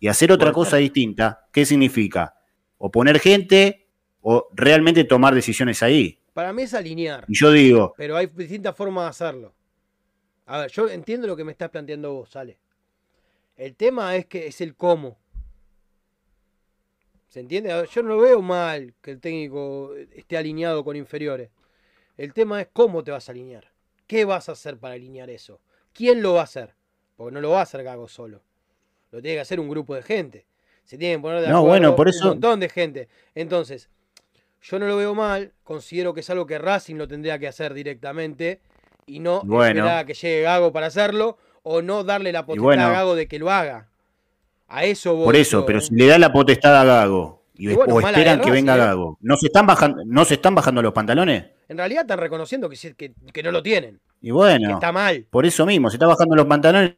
[0.00, 2.34] Y hacer otra cosa distinta, ¿qué significa?
[2.76, 3.88] O poner gente
[4.20, 6.20] o realmente tomar decisiones ahí.
[6.34, 7.24] Para mí es alinear.
[7.28, 7.94] Y yo digo.
[7.96, 9.54] Pero hay distintas formas de hacerlo.
[10.46, 12.58] A ver, yo entiendo lo que me estás planteando vos, sale.
[13.56, 15.18] El tema es que es el cómo.
[17.28, 17.86] ¿Se entiende?
[17.90, 21.50] yo no veo mal que el técnico esté alineado con inferiores.
[22.16, 23.70] El tema es cómo te vas a alinear.
[24.06, 25.60] ¿Qué vas a hacer para alinear eso?
[25.92, 26.74] ¿Quién lo va a hacer?
[27.16, 28.42] Porque no lo va a hacer Gago solo
[29.10, 30.46] lo tiene que hacer un grupo de gente.
[30.84, 32.24] Se tiene que poner de acuerdo bueno, por eso...
[32.24, 33.08] un montón de gente.
[33.34, 33.88] Entonces,
[34.60, 37.74] Yo no lo veo mal, considero que es algo que Racing lo tendría que hacer
[37.74, 38.60] directamente
[39.06, 42.90] y no esperar a que llegue Gago para hacerlo o no darle la potestad a
[42.90, 43.87] Gago de que lo haga.
[44.68, 45.82] A eso voy Por eso, pero ¿eh?
[45.82, 48.78] si le da la potestad a Gago y, o esperan que venga ¿eh?
[48.78, 51.46] Gago, ¿no se, están bajando, ¿no se están bajando los pantalones?
[51.68, 54.00] En realidad están reconociendo que, que, que no lo tienen.
[54.20, 55.26] Y bueno, está mal.
[55.30, 56.94] Por eso mismo, se está bajando los pantalones.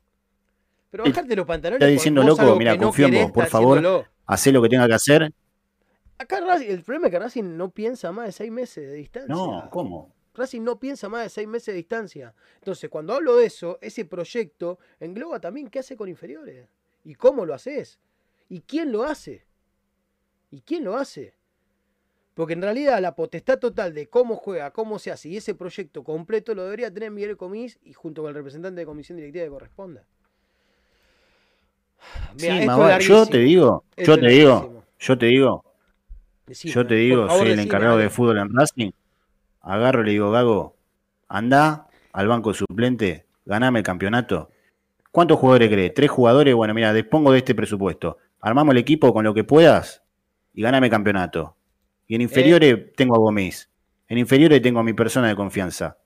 [0.90, 1.80] Pero bajarte los pantalones.
[1.80, 5.32] Está diciendo, loco, mira, confío en vos, por favor, hacé lo que tenga que hacer.
[6.18, 9.34] Acá el problema es que Racing no piensa más de seis meses de distancia.
[9.34, 10.12] No, ¿cómo?
[10.34, 12.34] Racing no piensa más de seis meses de distancia.
[12.56, 16.66] Entonces, cuando hablo de eso, ese proyecto engloba también qué hace con inferiores.
[17.04, 17.98] ¿Y cómo lo haces?
[18.48, 19.46] ¿Y quién lo hace?
[20.50, 21.34] ¿Y quién lo hace?
[22.34, 26.02] Porque en realidad la potestad total de cómo juega, cómo se hace y ese proyecto
[26.04, 29.50] completo lo debería tener Miguel Comis y junto con el representante de comisión directiva que
[29.50, 30.04] corresponda.
[33.00, 35.64] yo te digo, yo te digo, yo te digo,
[36.48, 38.90] yo te digo, soy el encargado de fútbol en Racing.
[39.60, 40.76] Agarro y le digo, Gago,
[41.28, 44.50] anda al banco suplente, ganame el campeonato.
[45.10, 45.94] ¿Cuántos jugadores crees?
[45.94, 46.54] ¿Tres jugadores?
[46.54, 48.18] Bueno, mira, dispongo de este presupuesto.
[48.40, 50.02] Armamos el equipo con lo que puedas
[50.54, 51.56] y ganame campeonato.
[52.06, 52.92] Y en inferiores eh.
[52.96, 53.70] tengo a Gómez.
[54.08, 55.98] En inferiores tengo a mi persona de confianza.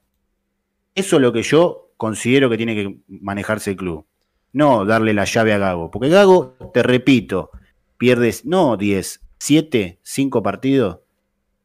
[0.94, 4.06] Eso es lo que yo considero que tiene que manejarse el club.
[4.52, 5.90] No darle la llave a Gago.
[5.90, 7.50] Porque Gago, te repito,
[7.98, 11.00] pierdes no 10, 7, 5 partidos.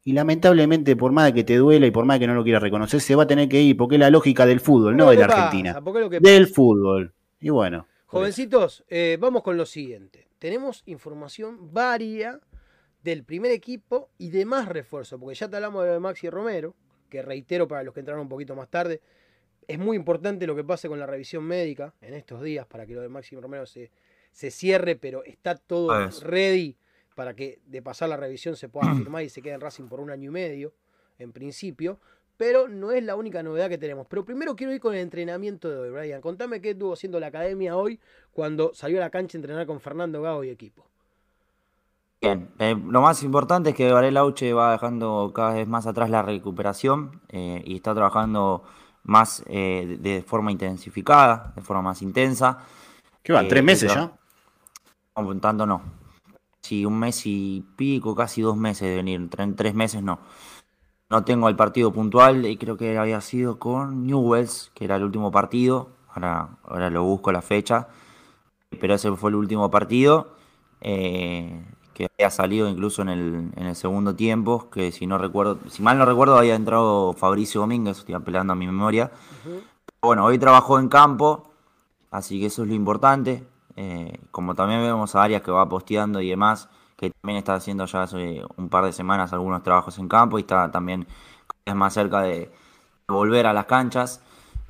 [0.04, 3.00] Y lamentablemente, por más que te duela y por más que no lo quieras reconocer,
[3.00, 5.26] se va a tener que ir, porque es la lógica del fútbol, no de la
[5.26, 5.80] Argentina.
[6.20, 7.14] Del fútbol.
[7.40, 7.88] Y bueno.
[8.06, 10.28] Jovencitos, eh, vamos con lo siguiente.
[10.40, 12.40] Tenemos información varia
[13.04, 16.76] del primer equipo y de más refuerzo, porque ya te hablamos de Maxi Romero,
[17.10, 19.02] que reitero para los que entraron un poquito más tarde,
[19.68, 22.96] es muy importante lo que pase con la revisión médica en estos días para que
[22.96, 23.92] lo de Maxi Romero se,
[24.32, 26.78] se cierre, pero está todo ready
[27.16, 30.00] para que de pasar la revisión se pueda firmar y se quede en Racing por
[30.00, 30.74] un año y medio,
[31.18, 32.00] en principio.
[32.40, 34.08] Pero no es la única novedad que tenemos.
[34.08, 36.22] Pero primero quiero ir con el entrenamiento de hoy, Brian.
[36.22, 38.00] Contame qué estuvo haciendo la academia hoy
[38.32, 40.86] cuando salió a la cancha a entrenar con Fernando Gago y equipo.
[42.22, 46.10] Bien, eh, lo más importante es que Varela Auche va dejando cada vez más atrás
[46.10, 48.64] la recuperación eh, y está trabajando
[49.04, 52.60] más eh, de forma intensificada, de forma más intensa.
[53.22, 53.50] ¿Qué van?
[53.50, 54.14] ¿Tres meses ya?
[55.42, 55.82] Tanto no.
[56.62, 59.30] Sí, un mes y pico, casi dos meses de venir.
[59.38, 60.20] En tres meses no.
[61.10, 65.04] No tengo el partido puntual y creo que había sido con Newells, que era el
[65.04, 65.90] último partido.
[66.10, 67.88] Ahora, ahora lo busco la fecha.
[68.80, 70.36] Pero ese fue el último partido.
[70.82, 71.66] Eh,
[72.00, 75.82] que había salido incluso en el, en el segundo tiempo, que si no recuerdo, si
[75.82, 79.12] mal no recuerdo, había entrado Fabricio Domínguez, estoy apelando a mi memoria.
[80.02, 81.52] Bueno, hoy trabajó en campo,
[82.10, 83.44] así que eso es lo importante.
[83.76, 87.86] Eh, como también vemos a Arias que va posteando y demás, que también está haciendo
[87.86, 91.08] ya hace un par de semanas algunos trabajos en campo y está también
[91.64, 92.52] es más cerca de
[93.08, 94.22] volver a las canchas.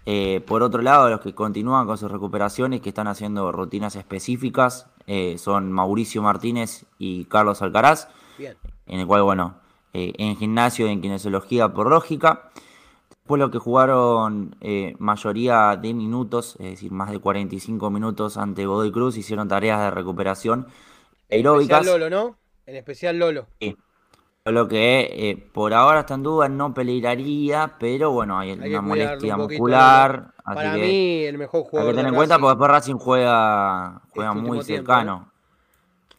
[0.05, 4.85] Eh, por otro lado, los que continúan con sus recuperaciones, que están haciendo rutinas específicas,
[5.07, 9.55] eh, son Mauricio Martínez y Carlos Alcaraz, en el cual, bueno,
[9.93, 12.51] eh, en gimnasio y en kinesiología por lógica.
[13.09, 14.55] Después lo que jugaron
[14.99, 19.91] mayoría de minutos, es decir, más de 45 minutos ante Godoy Cruz, hicieron tareas de
[19.91, 20.67] recuperación
[21.29, 21.79] aeróbicas.
[21.79, 22.37] En especial Lolo, ¿no?
[22.65, 23.47] En especial Lolo.
[23.59, 23.75] Sí.
[24.45, 30.33] Lo que por ahora está en duda, no pelearía, pero bueno, hay, una molestia muscular.
[30.43, 31.89] Para mí, el mejor jugador.
[31.89, 35.31] Hay que tener en cuenta porque después Racing juega, juega este muy cercano.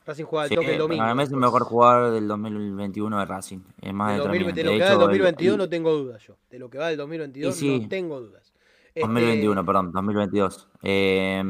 [0.06, 1.02] Racing juega el toque el domingo.
[1.02, 3.61] Para mí es el mejor jugador del 2021 de Racing.
[3.80, 6.36] Es más de, 2020, de lo que va del 2022 no tengo dudas yo.
[6.50, 8.52] De lo que va del 2022 no tengo dudas.
[8.94, 10.68] 2021, este, perdón, 2022.
[10.82, 11.42] Eh,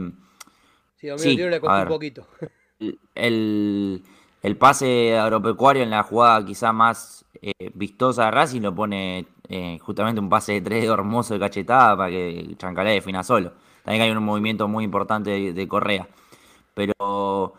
[0.96, 2.26] sí, 2021 le costó un poquito.
[3.14, 4.02] El,
[4.42, 9.78] el pase agropecuario en la jugada quizá más eh, vistosa de Racing lo pone eh,
[9.80, 13.52] justamente un pase de tres hermoso de cachetada para que Chancalé defina solo.
[13.84, 16.06] También hay un movimiento muy importante de, Correa.
[16.74, 17.54] Pero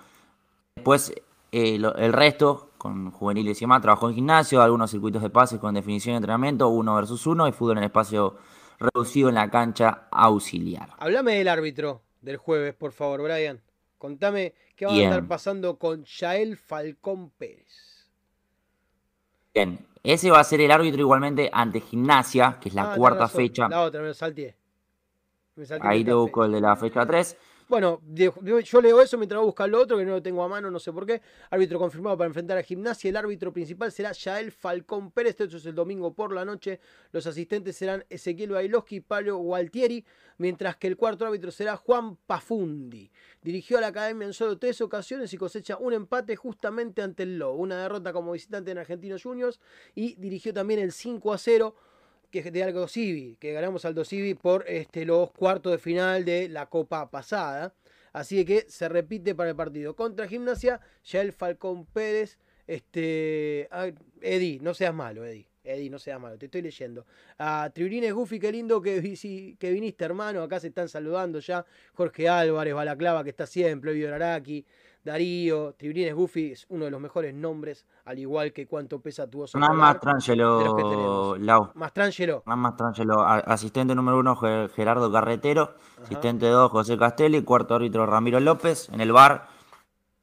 [0.75, 1.13] después
[1.51, 5.73] eh, el resto, con juveniles y demás, trabajó en gimnasio, algunos circuitos de pases con
[5.73, 8.35] definición de entrenamiento, uno versus uno, y fútbol en espacio
[8.79, 10.89] reducido en la cancha auxiliar.
[10.97, 13.61] Háblame del árbitro del jueves, por favor, Brian.
[14.01, 18.09] Contame qué va a estar pasando con Yael Falcón Pérez.
[19.53, 23.27] Bien, ese va a ser el árbitro igualmente ante Gimnasia, que es la ah, cuarta
[23.27, 23.69] fecha.
[23.69, 24.55] La otra, me salté.
[25.81, 27.37] Ahí te busco el de la fecha 3.
[27.71, 30.49] Bueno, yo leo eso mientras voy a buscar lo otro, que no lo tengo a
[30.49, 31.21] mano, no sé por qué.
[31.49, 33.07] Árbitro confirmado para enfrentar a Gimnasia.
[33.07, 35.39] El árbitro principal será Yael Falcón Pérez.
[35.39, 36.81] Esto es el domingo por la noche.
[37.13, 40.03] Los asistentes serán Ezequiel Bailoski y Pablo Gualtieri.
[40.37, 43.09] Mientras que el cuarto árbitro será Juan Pafundi.
[43.41, 47.39] Dirigió a la academia en solo tres ocasiones y cosecha un empate justamente ante el
[47.39, 47.57] Lobo.
[47.57, 49.61] Una derrota como visitante en Argentinos Juniors.
[49.95, 51.73] Y dirigió también el 5 a 0
[52.31, 56.49] que de Aldo Civi, que ganamos Aldo Civi por este, los cuartos de final de
[56.49, 57.73] la Copa pasada.
[58.13, 63.69] Así que se repite para el partido contra Gimnasia, ya el Falcón Pérez, este,
[64.21, 65.51] Eddie, no seas malo, Eddie.
[65.63, 67.05] Eddie, no seas malo, te estoy leyendo.
[67.37, 70.41] A Triurines Gufi, qué lindo que, que viniste, hermano.
[70.41, 71.65] Acá se están saludando ya.
[71.93, 74.65] Jorge Álvarez, Balaclava, que está siempre, Evio Araki.
[75.03, 79.41] Darío, Tribrines Goofy es uno de los mejores nombres, al igual que cuánto pesa tu
[79.41, 79.57] oso.
[79.57, 81.71] Más Mastrangelo, Lau.
[81.73, 82.43] Mastrangelo.
[82.45, 85.73] Más Mastrangelo, asistente número uno Gerardo Carretero,
[86.03, 89.47] asistente dos José Castelli, cuarto árbitro Ramiro López, en el bar,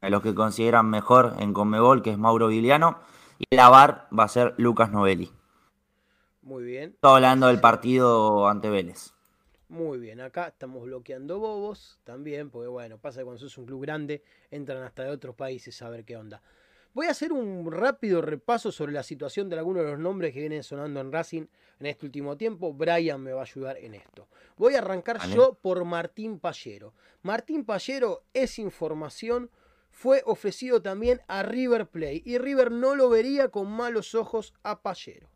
[0.00, 2.98] en los que consideran mejor en Conmebol, que es Mauro Viliano,
[3.38, 5.32] y en la bar va a ser Lucas Novelli.
[6.42, 6.90] Muy bien.
[6.90, 9.12] Estoy hablando del partido ante Vélez.
[9.68, 13.82] Muy bien, acá estamos bloqueando bobos también, porque bueno, pasa que cuando sos un club
[13.82, 16.42] grande entran hasta de otros países a ver qué onda.
[16.94, 20.40] Voy a hacer un rápido repaso sobre la situación de algunos de los nombres que
[20.40, 21.46] vienen sonando en Racing
[21.80, 22.72] en este último tiempo.
[22.72, 24.26] Brian me va a ayudar en esto.
[24.56, 26.94] Voy a arrancar yo por Martín Pallero.
[27.22, 29.50] Martín Pallero es información,
[29.90, 34.80] fue ofrecido también a River Play y River no lo vería con malos ojos a
[34.80, 35.28] Pallero.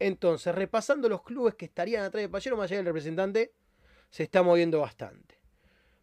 [0.00, 3.52] Entonces, repasando los clubes que estarían atrás de Pallero, más allá del representante,
[4.08, 5.38] se está moviendo bastante.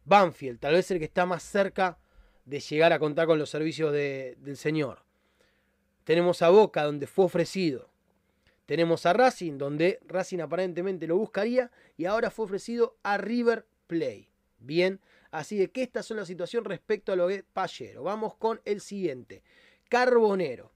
[0.05, 1.97] Banfield, tal vez el que está más cerca
[2.45, 5.03] de llegar a contar con los servicios del señor.
[6.05, 7.89] Tenemos a Boca, donde fue ofrecido.
[8.67, 11.71] Tenemos a Racing, donde Racing aparentemente lo buscaría.
[11.97, 14.29] Y ahora fue ofrecido a River Play.
[14.59, 18.03] Bien, así de que esta es la situación respecto a lo de Pallero.
[18.03, 19.43] Vamos con el siguiente.
[19.89, 20.71] Carbonero.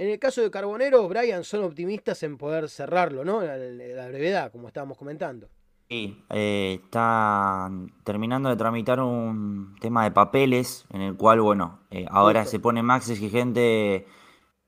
[0.00, 3.42] En el caso de Carbonero, Brian, son optimistas en poder cerrarlo, ¿no?
[3.42, 5.46] La, la brevedad, como estábamos comentando.
[5.90, 7.70] Sí, eh, está
[8.02, 12.82] terminando de tramitar un tema de papeles en el cual, bueno, eh, ahora se pone
[12.82, 14.06] más exigente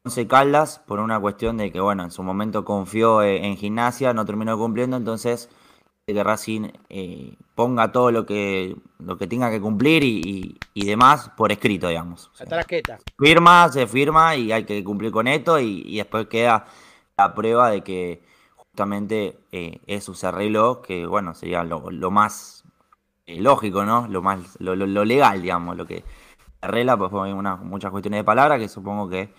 [0.04, 4.12] Once Caldas por una cuestión de que, bueno, en su momento confió en, en gimnasia,
[4.12, 5.48] no terminó cumpliendo, entonces
[6.06, 11.52] que Racing eh, ponga todo lo que, lo que tenga que cumplir y, demás por
[11.52, 12.30] escrito, digamos.
[12.48, 12.66] La
[13.18, 16.66] Firma, se firma y hay que cumplir con esto y, después queda
[17.16, 18.22] la prueba de que
[18.56, 22.64] justamente eh, eso se arregló, que bueno, sería lo, más
[23.26, 24.08] eh, lógico, ¿no?
[24.08, 26.04] Lo más, lo, legal, digamos, lo que
[26.60, 29.32] arregla, pues hay una, muchas cuestiones de palabra que supongo que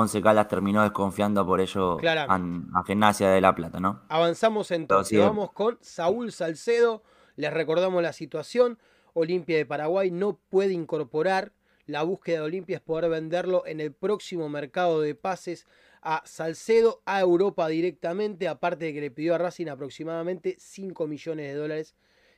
[0.00, 4.02] Once Caldas terminó desconfiando por ello a, a, Gimnasia de La Plata, ¿no?
[4.08, 7.02] Avanzamos entonces, vamos con Saúl Salcedo,
[7.36, 8.78] les recordamos la situación,
[9.12, 11.52] Olimpia de Paraguay no puede incorporar,
[11.86, 15.66] la búsqueda de Olimpia es poder venderlo en el próximo mercado de pases
[16.02, 21.52] a Salcedo, a Europa directamente, aparte de que le pidió a Racing aproximadamente 5 millones
[21.52, 21.94] de dólares,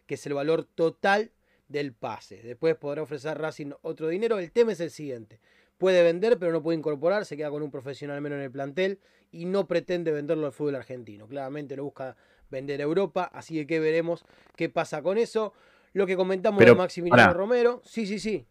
[0.06, 1.30] que es el valor total
[1.68, 2.42] del pase.
[2.42, 4.38] Después podrá ofrecer Racing otro dinero.
[4.38, 5.38] El tema es el siguiente
[5.83, 9.01] puede vender, pero no puede incorporar, se queda con un profesional menos en el plantel
[9.33, 11.26] y no pretende venderlo al fútbol argentino.
[11.26, 12.14] Claramente lo busca
[12.51, 14.24] vender a Europa, así que veremos
[14.55, 15.55] qué pasa con eso.
[15.93, 18.47] Lo que comentamos de Maximiliano Romero, sí, sí, sí.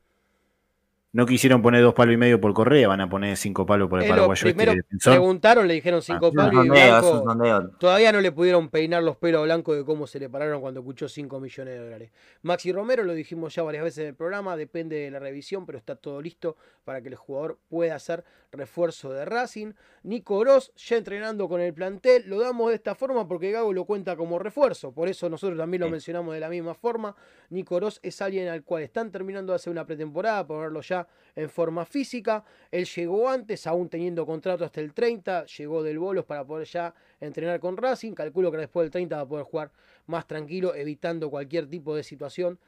[1.14, 4.02] No quisieron poner dos palos y medio por Correa, van a poner cinco palos por
[4.02, 4.48] el paraguayo.
[4.48, 9.04] Este primero preguntaron, le dijeron cinco ah, palos y Blanco, todavía no le pudieron peinar
[9.04, 12.12] los pelos a Blanco de cómo se le pararon cuando escuchó 5 millones de dólares.
[12.44, 15.78] Maxi Romero, lo dijimos ya varias veces en el programa, depende de la revisión, pero
[15.78, 16.56] está todo listo
[16.86, 19.74] para que el jugador pueda hacer refuerzo de Racing.
[20.04, 23.86] Nico Gross ya entrenando con el plantel, lo damos de esta forma porque Gago lo
[23.86, 27.16] cuenta como refuerzo, por eso nosotros también lo mencionamos de la misma forma.
[27.50, 31.01] Nico Gross es alguien al cual están terminando de hacer una pretemporada, ponerlo ya
[31.36, 32.44] en forma física.
[32.72, 36.94] Él llegó antes, aún teniendo contrato hasta el 30, llegó del Bolos para poder ya
[37.20, 38.14] entrenar con Racing.
[38.14, 39.72] Calculo que después del 30 va a poder jugar
[40.08, 42.60] más tranquilo, evitando cualquier tipo de situación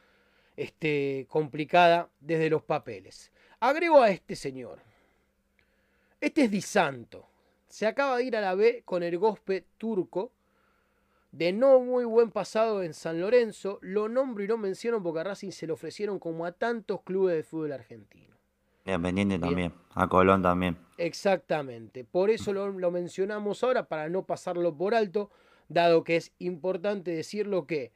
[0.56, 3.32] este, complicada desde los papeles.
[3.60, 4.80] Agrego a este señor.
[6.20, 7.28] Este es Di Santo.
[7.68, 10.32] Se acaba de ir a la B con el Gospe turco
[11.34, 15.24] de no muy buen pasado en San Lorenzo, lo nombro y lo menciono porque a
[15.24, 18.36] Racing se lo ofrecieron como a tantos clubes de fútbol argentino.
[18.86, 20.78] Independiente también, a Colón también.
[21.00, 25.32] Exactamente, por eso lo, lo, mencionamos ahora para no pasarlo por alto,
[25.70, 27.92] dado que es importante decirlo que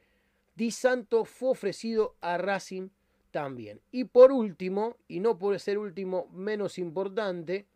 [0.56, 2.88] Di Santo fue ofrecido a Racing
[3.30, 3.80] también.
[3.92, 7.66] Y por último, y no por ser último menos importante,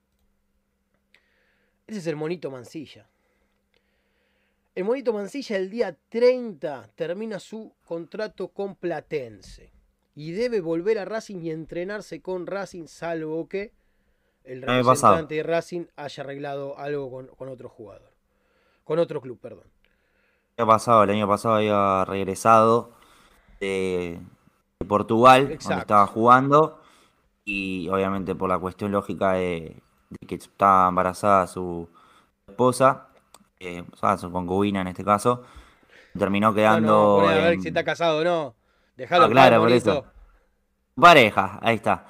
[1.86, 3.06] ese es el monito Mancilla.
[4.74, 9.70] El Monito Mancilla el día 30 termina su contrato con Platense.
[10.14, 13.72] y debe volver a Racing y entrenarse con Racing, salvo que
[14.44, 18.12] el representante de Racing haya arreglado algo con, otro jugador.
[18.84, 19.64] Con otro club, perdón.
[20.56, 22.92] El año pasado, el año pasado había regresado
[23.60, 24.20] de,
[24.88, 26.80] Portugal, donde estaba jugando,
[27.44, 29.82] y obviamente por la cuestión lógica de,
[30.26, 31.88] que estaba embarazada su
[32.46, 33.11] esposa,
[33.62, 33.84] eh,
[34.18, 35.44] su concubina en este caso,
[36.18, 37.20] terminó quedando.
[37.28, 38.54] a ver si está casado o no.
[38.96, 40.04] Dejalo ah, claro, por eso.
[40.94, 42.06] Pareja, ahí está.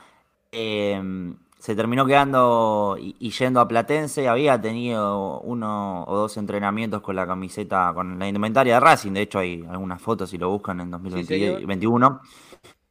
[0.50, 4.28] Em, se terminó quedando y, yendo a Platense.
[4.28, 9.12] Había tenido uno o dos entrenamientos con la camiseta, con la indumentaria de Racing.
[9.12, 12.20] De hecho, hay algunas fotos si lo buscan en 2021.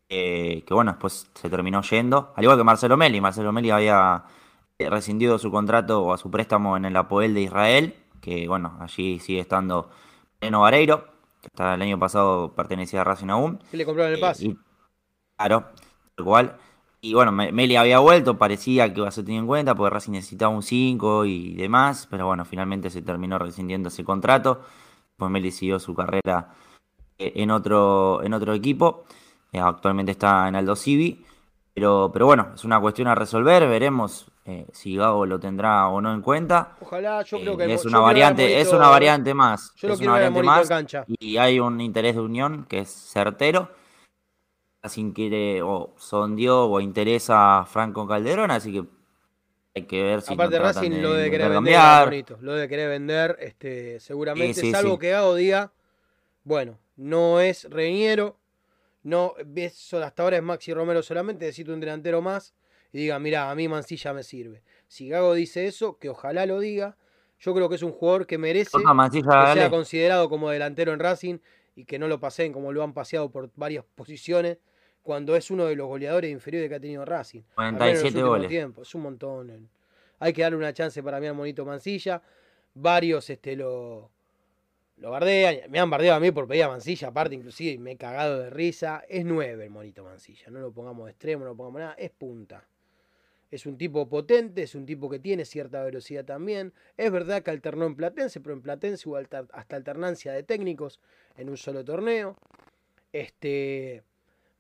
[0.07, 2.33] Eh, que bueno, después se terminó yendo.
[2.35, 3.19] Al igual que Marcelo Meli.
[3.19, 4.23] Marcelo Meli había
[4.77, 7.95] eh, rescindido su contrato o a su préstamo en el Apoel de Israel.
[8.21, 9.89] Que bueno, allí sigue estando
[10.39, 11.05] Eno Vareiro.
[11.41, 13.59] Que hasta el año pasado pertenecía a Racing aún.
[13.73, 14.55] Y le compraron el eh, pase.
[15.35, 15.65] claro,
[16.17, 16.57] igual.
[17.03, 20.11] Y bueno, Meli había vuelto, parecía que iba a ser tenido en cuenta, porque Racing
[20.11, 24.61] necesitaba un 5 y demás, pero bueno, finalmente se terminó rescindiendo ese contrato.
[25.17, 26.53] Pues Meli siguió su carrera
[27.17, 29.05] eh, en otro, en otro equipo.
[29.51, 31.25] Eh, actualmente está en Aldo Civi.
[31.73, 33.67] Pero, pero bueno, es una cuestión a resolver.
[33.67, 36.75] Veremos eh, si Gago lo tendrá o no en cuenta.
[36.81, 39.73] Ojalá, yo creo que es una variante, es una variante más.
[39.75, 40.69] Yo es una variante más.
[41.19, 43.69] Y hay un interés de unión que es certero
[44.89, 48.83] sin quiere o sondió o interesa a Franco Calderón, así que
[49.75, 53.99] hay que ver si aparte Racing lo de querer vender lo de querer vender este
[54.01, 55.71] seguramente salvo que Gago diga
[56.43, 58.37] bueno no es Reñero
[59.03, 62.53] no eso hasta ahora es Maxi Romero solamente necesito un delantero más
[62.91, 66.59] y diga mira a mí Mancilla me sirve si Gago dice eso que ojalá lo
[66.59, 66.97] diga
[67.39, 71.39] yo creo que es un jugador que merece que sea considerado como delantero en Racing
[71.75, 74.59] y que no lo pasen como lo han paseado por varias posiciones
[75.01, 77.41] cuando es uno de los goleadores inferiores que ha tenido Racing.
[77.55, 78.51] 47 goles.
[78.51, 79.69] Es un montón.
[80.19, 82.21] Hay que darle una chance para mí al Monito Mancilla.
[82.73, 84.11] Varios este, lo,
[84.97, 85.69] lo bardean.
[85.69, 88.49] Me han bardeado a mí por pedir a Mancilla, aparte, inclusive, me he cagado de
[88.49, 89.03] risa.
[89.09, 90.51] Es nueve el Monito Mancilla.
[90.51, 91.93] No lo pongamos de extremo, no lo pongamos nada.
[91.93, 92.67] Es punta.
[93.51, 96.73] Es un tipo potente, es un tipo que tiene cierta velocidad también.
[96.97, 101.01] Es verdad que alternó en Platense, pero en Platense hubo hasta alternancia de técnicos
[101.37, 102.37] en un solo torneo.
[103.11, 104.03] Este,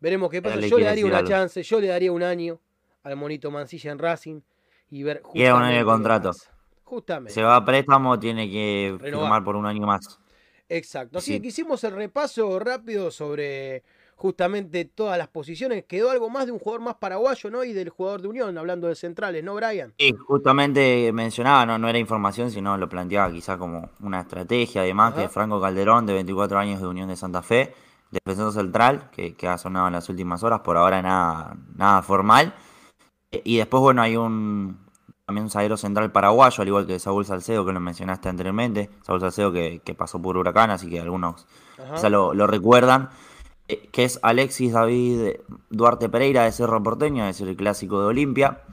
[0.01, 0.59] Veremos qué pasa.
[0.59, 2.59] Yo le daría una chance, yo le daría un año
[3.03, 4.41] al monito Mancilla en Racing
[4.89, 5.21] y ver.
[5.31, 6.31] Quiere un año de contrato.
[6.83, 7.33] Justamente.
[7.33, 10.19] Se va a préstamo, tiene que firmar por un año más.
[10.67, 11.19] Exacto.
[11.19, 13.83] Así que hicimos el repaso rápido sobre
[14.21, 15.83] justamente todas las posiciones.
[15.85, 17.63] Quedó algo más de un jugador más paraguayo, ¿no?
[17.63, 19.95] Y del jugador de Unión, hablando de centrales, ¿no, Brian?
[19.97, 25.15] Sí, justamente mencionaba, no, no era información, sino lo planteaba quizá como una estrategia, además,
[25.15, 27.73] que Franco Calderón, de 24 años de Unión de Santa Fe,
[28.11, 32.53] defensor central, que, que, ha sonado en las últimas horas, por ahora nada, nada formal.
[33.31, 34.77] Y después, bueno, hay un
[35.25, 38.91] también un zaguero central paraguayo, al igual que Saúl Salcedo, que lo mencionaste anteriormente.
[39.01, 41.47] Saúl Salcedo que, que pasó por Huracán, así que algunos
[42.09, 43.09] lo, lo, recuerdan.
[43.71, 45.37] Eh, que es Alexis David
[45.69, 48.63] Duarte Pereira de Cerro Porteño, es el clásico de Olimpia.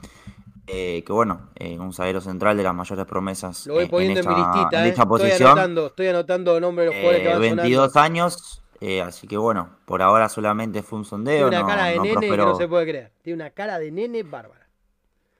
[0.71, 3.65] Eh, que bueno, eh, un zaguero central de las mayores promesas.
[3.65, 5.31] Lo voy poniendo en, mi listita, en posición.
[5.31, 9.35] Estoy anotando, estoy anotando nombres de los jugadores que van 22 años, eh, así que
[9.37, 11.49] bueno, por ahora solamente fue un sondeo.
[11.49, 13.11] Tiene una cara de nene que no se puede creer.
[13.23, 14.67] Tiene una cara de nene bárbara.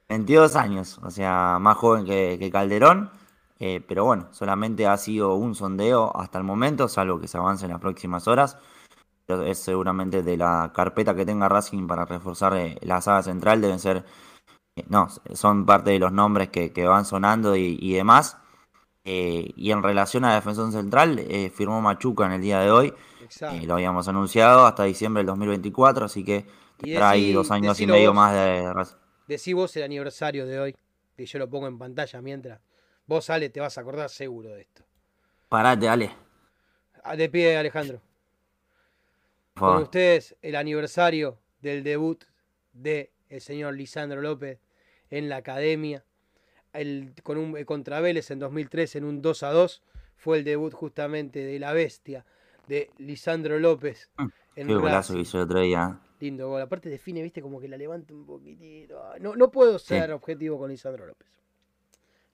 [0.10, 3.12] 22 años, o sea, más joven que, Calderón.
[3.60, 7.66] Eh, pero bueno, solamente ha sido un sondeo hasta el momento, salvo que se avance
[7.66, 8.58] en las próximas horas.
[9.30, 13.62] Es seguramente de la carpeta que tenga Racing para reforzar eh, la saga central.
[13.62, 14.04] Deben ser,
[14.88, 18.38] no, son parte de los nombres que, van sonando y, demás.
[19.04, 21.20] y en relación a la defensa central,
[21.54, 22.94] firmó Machuca en el día de hoy.
[23.62, 26.46] Y lo habíamos anunciado hasta diciembre del 2024, así que
[26.78, 28.74] trae dos años y medio más de
[29.28, 30.76] Decí vos el aniversario de hoy,
[31.16, 32.60] que yo lo pongo en pantalla mientras.
[33.06, 34.84] Vos, Ale, te vas a acordar seguro de esto.
[35.50, 36.12] Parate, Ale.
[37.04, 38.02] Ah, de pie, Alejandro.
[39.60, 42.24] Con ustedes el aniversario del debut
[42.74, 44.60] de el señor Lisandro López
[45.10, 46.04] en la academia.
[46.74, 49.84] El, con un contra Vélez en 2003 en un 2 a 2
[50.18, 52.26] fue el debut justamente de la bestia
[52.68, 54.10] de Lisandro López.
[54.18, 56.00] Mm, en Qué golazo que hizo el otro día.
[56.20, 56.62] Lindo gol.
[56.62, 59.02] Aparte define, viste, como que la levanta un poquitito.
[59.20, 61.28] No, no puedo ser objetivo con Lisandro López.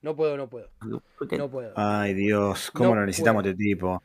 [0.02, 0.68] No puedo, no puedo.
[0.82, 1.72] No puedo.
[1.76, 4.02] Ay, Dios, ¿cómo lo necesitamos este tipo?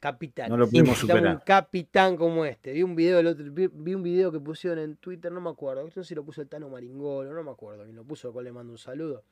[0.00, 0.48] Capitán.
[0.48, 1.36] No lo pudimos superar.
[1.36, 2.72] Un capitán como este.
[2.72, 5.84] Vi un video el otro, vi, un video que pusieron en Twitter, no me acuerdo.
[5.84, 7.86] No sé si lo puso el Tano Maringolo, no me acuerdo.
[7.86, 9.24] Y lo puso, cual le mando un saludo.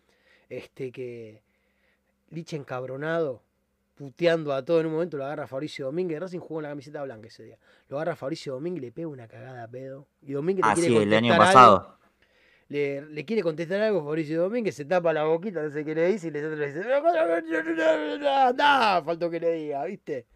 [0.48, 1.42] Este que.
[2.30, 3.42] Liche encabronado
[3.96, 6.20] puteando a todo en un momento, lo agarra Fabricio Domínguez.
[6.20, 7.58] Racing jugó en la camiseta blanca ese día.
[7.88, 10.06] Lo agarra Fabricio Domínguez y le pega una cagada a pedo.
[10.22, 11.98] Y Domínguez ah, le quiere sí, el año pasado.
[12.68, 16.28] le, quiere contestar algo Fabricio Domínguez, se tapa la boquita, no sé qué le dice,
[16.28, 16.84] y le dice,
[18.54, 20.26] nada, faltó que le diga, ¿viste?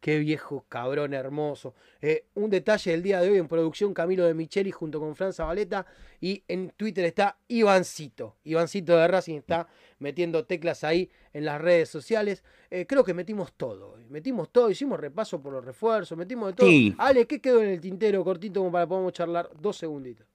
[0.00, 1.74] Qué viejo cabrón hermoso.
[2.00, 5.32] Eh, un detalle del día de hoy en producción, Camilo de Micheli junto con Fran
[5.32, 5.86] Zabaleta.
[6.20, 8.36] Y en Twitter está Ivancito.
[8.44, 9.66] Ivancito de Racing está
[9.98, 12.44] metiendo teclas ahí en las redes sociales.
[12.70, 13.96] Eh, creo que metimos todo.
[14.08, 17.04] Metimos todo, hicimos repaso por los refuerzos, metimos de todo.
[17.04, 20.26] Ale, ¿qué quedó en el tintero cortito como para podamos charlar dos segunditos?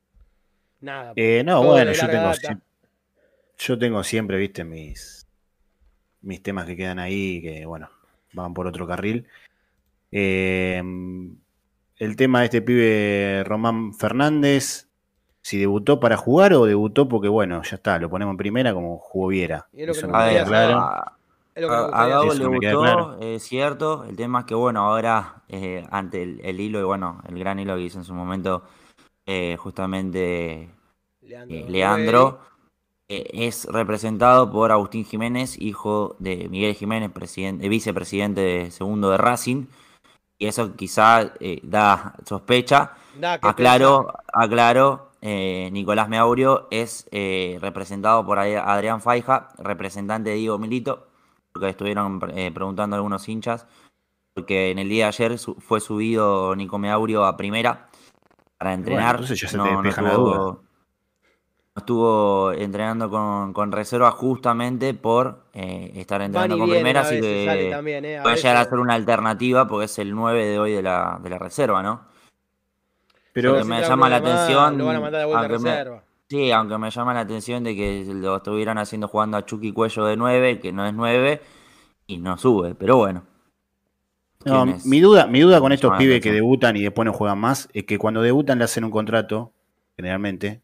[0.81, 1.13] Nada.
[1.15, 2.31] Eh, no, bueno, yo tengo,
[3.57, 5.25] yo tengo siempre, viste, mis,
[6.21, 7.89] mis temas que quedan ahí, que bueno,
[8.33, 9.25] van por otro carril.
[10.15, 11.37] Em,
[11.97, 14.87] el tema de este pibe Román Fernández,
[15.41, 18.99] si debutó para jugar o debutó porque, bueno, ya está, lo ponemos en primera como
[18.99, 19.67] jugó Viera.
[19.73, 20.77] Eso no queda claro.
[20.77, 21.17] A,
[21.55, 24.05] a le gustó, es cierto.
[24.07, 27.75] El tema es que, bueno, ahora, eh, ante el, hilo, y bueno, el gran hilo
[27.75, 28.63] que hizo en su momento,
[29.25, 30.69] eh, justamente
[31.21, 32.39] Leandro,
[33.07, 39.65] eh, es representado por Agustín Jiménez, hijo de Miguel Jiménez, presidente, vicepresidente segundo de Racing
[40.43, 42.91] y eso quizá eh, da sospecha.
[43.41, 51.07] aclaro, aclaro, eh, Nicolás Meaurio es eh, representado por Adrián Faija, representante de Diego Milito,
[51.53, 53.67] porque estuvieron preguntando algunos hinchas,
[54.35, 57.87] porque en el día de ayer fue subido Nico Meaurio a primera
[58.57, 59.15] para entrenar.
[59.15, 60.57] entonces ya se no, te la duda
[61.75, 68.35] estuvo entrenando con, reserva justamente por eh, estar entrenando con primera, así que eh, puede
[68.35, 71.39] llegar a ser una alternativa porque es el 9 de hoy de la, de la
[71.39, 72.01] reserva, ¿no?
[73.33, 74.79] Pero me llama la atención.
[76.29, 80.05] sí, aunque me llama la atención de que lo estuvieran haciendo jugando a Chucky Cuello
[80.05, 81.41] de 9, que no es 9,
[82.05, 83.23] y no sube, pero bueno.
[84.85, 87.85] mi duda, mi duda con estos pibes que debutan y después no juegan más es
[87.85, 89.51] que cuando debutan le hacen un contrato,
[89.95, 90.61] generalmente,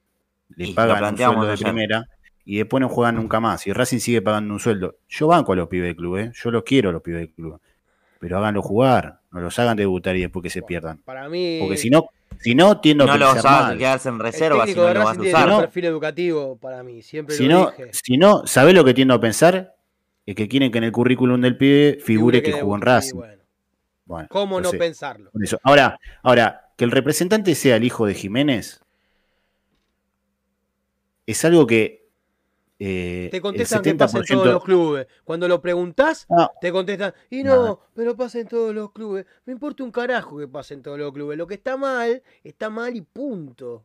[0.56, 2.08] le pagan un sueldo de primera
[2.46, 3.68] y después no juegan nunca más.
[3.68, 4.98] Y Racing sigue pagando un sueldo.
[5.08, 6.32] Yo banco a los pibes del club, ¿eh?
[6.34, 7.62] yo los quiero a los pibes del club.
[8.20, 10.98] Pero háganlo jugar, no los hagan debutar y después que se pierdan.
[11.00, 11.60] Para mí.
[11.62, 15.04] Porque si no, si no tiendo no los hagan quedarse en reserva si no lo
[15.04, 15.52] vas a usar.
[15.52, 19.14] un perfil educativo para mí, siempre si lo no, Si no, ¿sabés lo que tiendo
[19.14, 19.76] a pensar?
[20.26, 23.20] Es que quieren que en el currículum del pibe figure, que, jugó en Racing.
[24.06, 24.28] Bueno.
[24.30, 25.32] ¿Cómo no pensarlo?
[25.64, 28.82] Ahora, ahora, que el representante sea el hijo de Jiménez,
[31.30, 32.10] es algo que.
[32.82, 35.08] Eh, te contestan que pasa en todos los clubes.
[35.26, 36.28] Cuando lo preguntás,
[36.62, 39.26] te contestan, y no, pero pasa en todos los clubes.
[39.46, 41.38] Me importa un carajo que pase en todos los clubes.
[41.38, 43.84] Lo que está mal, está mal y punto.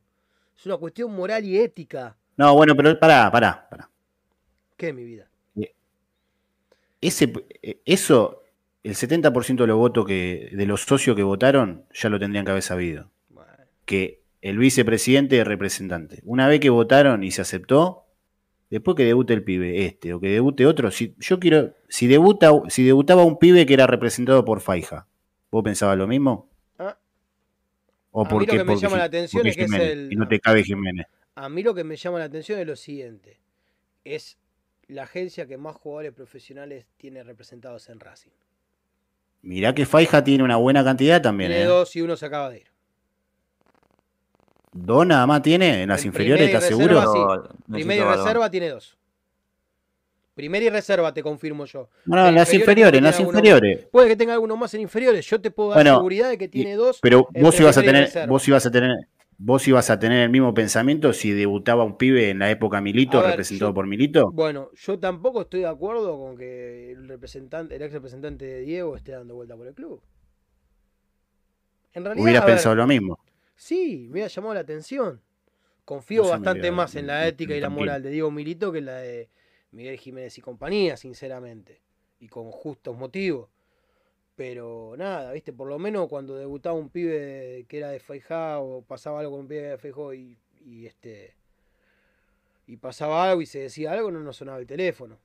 [0.57, 2.17] Es una cuestión moral y ética.
[2.37, 3.91] No, bueno, pero pará, pará, pará.
[4.77, 5.29] ¿Qué, mi vida?
[5.57, 5.75] Eh,
[7.01, 7.33] ese,
[7.63, 8.45] eh, eso,
[8.85, 12.53] el 70% de los votos que, de los socios que votaron, ya lo tendrían que
[12.53, 13.11] haber sabido.
[13.85, 16.21] Que el vicepresidente y el representante.
[16.23, 18.05] Una vez que votaron y se aceptó,
[18.69, 22.53] después que debute el pibe este o que debute otro, si yo quiero, si debuta,
[22.69, 25.09] si debutaba un pibe que era representado por Faija,
[25.51, 26.51] ¿vos pensabas lo mismo?
[26.79, 26.99] Ah.
[28.11, 30.13] ¿O a mí lo que me llama la atención es que es el.
[30.13, 31.07] Y no te cabe Jiménez.
[31.37, 33.41] A mí lo que me llama la atención es lo siguiente:
[34.05, 34.37] es
[34.89, 38.33] la agencia que más jugadores profesionales tiene representados en Racing.
[39.41, 41.51] Mirá que Faija tiene una buena cantidad también.
[41.51, 41.67] Tiene ¿eh?
[41.67, 42.74] dos y uno se acaba de ir.
[44.77, 47.49] ¿Dos nada más tiene en las inferiores, ¿estás seguro?
[47.71, 48.99] Primera y reserva tiene dos.
[50.35, 51.89] Primera y reserva, te confirmo yo.
[52.07, 53.87] No, en las inferiores, en las inferiores.
[53.93, 55.25] puede que tenga alguno más en inferiores.
[55.27, 56.99] Yo te puedo dar seguridad de que tiene dos.
[57.01, 58.97] Pero vos ibas a tener, vos ibas a tener,
[59.39, 63.23] vos ibas a tener el mismo pensamiento si debutaba un pibe en la época Milito,
[63.23, 64.33] representado por Milito.
[64.33, 68.97] Bueno, yo tampoco estoy de acuerdo con que el representante, el ex representante de Diego
[68.97, 70.03] esté dando vuelta por el club.
[71.93, 73.21] En realidad, Hubieras pensado lo mismo.
[73.57, 75.21] Sí, me ha llamado la atención.
[75.85, 79.29] Confío bastante más en la ética y la moral de Diego Milito que la de
[79.71, 81.83] Miguel Jiménez y compañía, sinceramente.
[82.21, 83.51] Y con justos motivos.
[84.35, 88.83] Pero nada, viste, por lo menos cuando debutaba un pibe que era de Feijá o
[88.83, 91.37] pasaba algo con un pibe de Feijó y, y este
[92.67, 95.19] y pasaba algo y se decía algo, no nos sonaba el teléfono.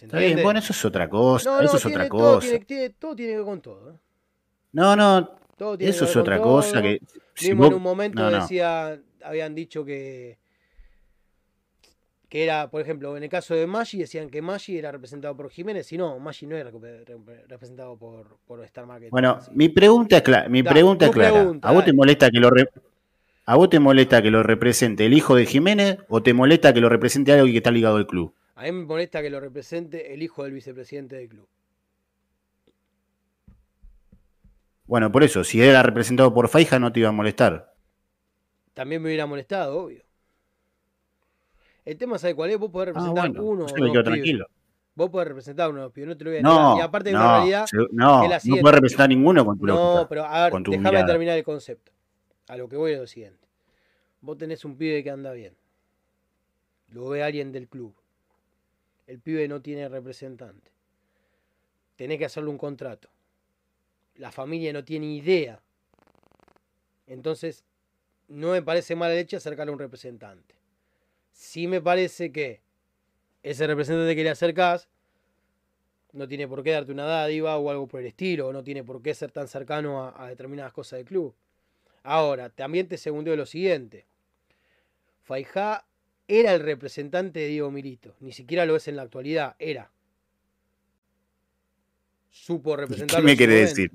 [0.00, 1.62] Está bien, bueno, eso es otra cosa.
[1.62, 2.46] eso es otra cosa.
[2.98, 3.92] todo tiene que ver con todo.
[3.92, 3.98] ¿eh?
[4.74, 5.30] No, no.
[5.78, 7.00] eso es otra cosa que.
[7.40, 10.38] Mismo en un momento decía, habían dicho que
[12.34, 15.50] que era, por ejemplo, en el caso de Maggi decían que Maggi era representado por
[15.50, 16.72] Jiménez y no, Maggi no era
[17.48, 19.10] representado por, por Star Market.
[19.10, 21.52] Bueno, mi pregunta es clara, mi pregunta es clara.
[21.62, 22.50] ¿A vos te molesta que lo
[23.46, 26.80] ¿A vos te molesta que lo represente el hijo de Jiménez o te molesta que
[26.80, 28.34] lo represente alguien que está ligado al club?
[28.56, 31.46] A mí me molesta que lo represente el hijo del vicepresidente del club.
[34.86, 37.74] Bueno, por eso, si era representado por Faija no te iba a molestar.
[38.74, 40.04] También me hubiera molestado, obvio.
[41.84, 42.58] El tema, ¿sabe cuál es?
[42.58, 43.66] Vos podés ah, representar uno.
[43.66, 44.46] o dos tranquilo.
[44.94, 47.36] Vos podés representar uno, pero no te lo voy a no, Y aparte de la
[47.38, 47.66] realidad.
[47.90, 51.92] No, no puedes representar ninguno con tu No, pero a ver, déjame terminar el concepto.
[52.48, 53.48] A lo que voy es lo siguiente.
[54.20, 55.56] Vos tenés un pibe que anda bien.
[56.88, 57.94] Lo ve alguien del club.
[59.06, 60.70] El pibe no tiene representante.
[61.96, 63.08] Tenés que hacerle un contrato.
[64.16, 65.60] La familia no tiene idea.
[67.06, 67.64] Entonces,
[68.28, 70.54] no me parece mala leche acercarle a un representante.
[71.32, 72.62] Sí me parece que
[73.42, 74.88] ese representante que le acercás
[76.12, 78.84] no tiene por qué darte una dádiva o algo por el estilo, o no tiene
[78.84, 81.34] por qué ser tan cercano a, determinadas cosas del club.
[82.04, 84.06] Ahora, también te segundeo lo siguiente.
[85.22, 85.84] Faijá
[86.28, 89.90] era el representante de Diego Milito, ni siquiera lo es en la actualidad, era.
[92.34, 93.20] Supo representar.
[93.20, 93.92] ¿Qué me quiere decir?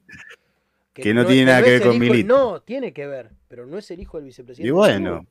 [0.93, 2.27] Que, no, tiene nada que ver con Milito.
[2.27, 4.67] No, tiene que ver, pero no es el hijo del vicepresidente.
[4.67, 5.27] Y bueno.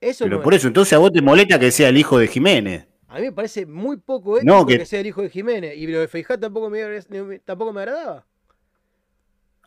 [0.00, 2.86] Pero por eso, entonces a vos te molesta que sea el hijo de Jiménez.
[3.06, 4.86] A mí me parece muy poco ético que...
[4.86, 5.76] sea el hijo de Jiménez.
[5.76, 6.80] Y lo de Feijá tampoco me,
[7.44, 8.26] tampoco me agradaba.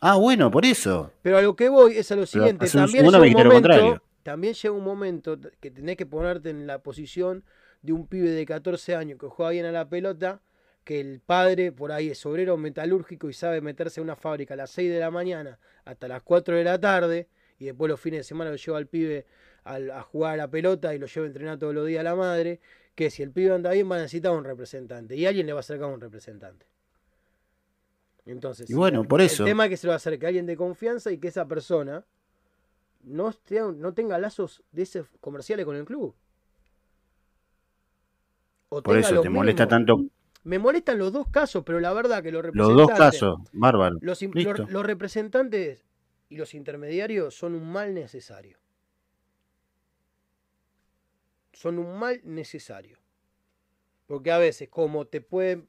[0.00, 1.12] Ah, bueno, por eso.
[1.22, 2.66] Pero a lo que voy es a lo siguiente.
[2.68, 7.44] También llega, un momento, también llega un momento que tenés que ponerte en la posición
[7.82, 10.42] de un pibe de 14 años que juega bien a la pelota,
[10.86, 14.56] que el padre por ahí es obrero metalúrgico y sabe meterse en una fábrica a
[14.56, 17.26] las 6 de la mañana hasta las 4 de la tarde
[17.58, 19.26] y después los fines de semana lo lleva al pibe
[19.64, 22.14] a jugar a la pelota y lo lleva a entrenar todos los días a la
[22.14, 22.60] madre,
[22.94, 25.58] que si el pibe anda bien va a necesitar un representante y alguien le va
[25.58, 26.66] a acercar un representante.
[28.24, 29.42] Entonces, bueno, por eso.
[29.42, 31.48] el tema es que se lo va a acercar alguien de confianza y que esa
[31.48, 32.04] persona
[33.02, 33.34] no,
[33.74, 36.14] no tenga lazos de ese comerciales con el club.
[38.68, 40.10] por eso te molesta tanto.
[40.46, 42.76] Me molestan los dos casos, pero la verdad que los representantes.
[42.76, 43.98] Los dos casos, bárbaro.
[44.00, 45.84] los representantes
[46.28, 48.58] y los intermediarios son un mal necesario
[51.56, 52.98] son un mal necesario.
[54.06, 55.64] Porque a veces, como te puede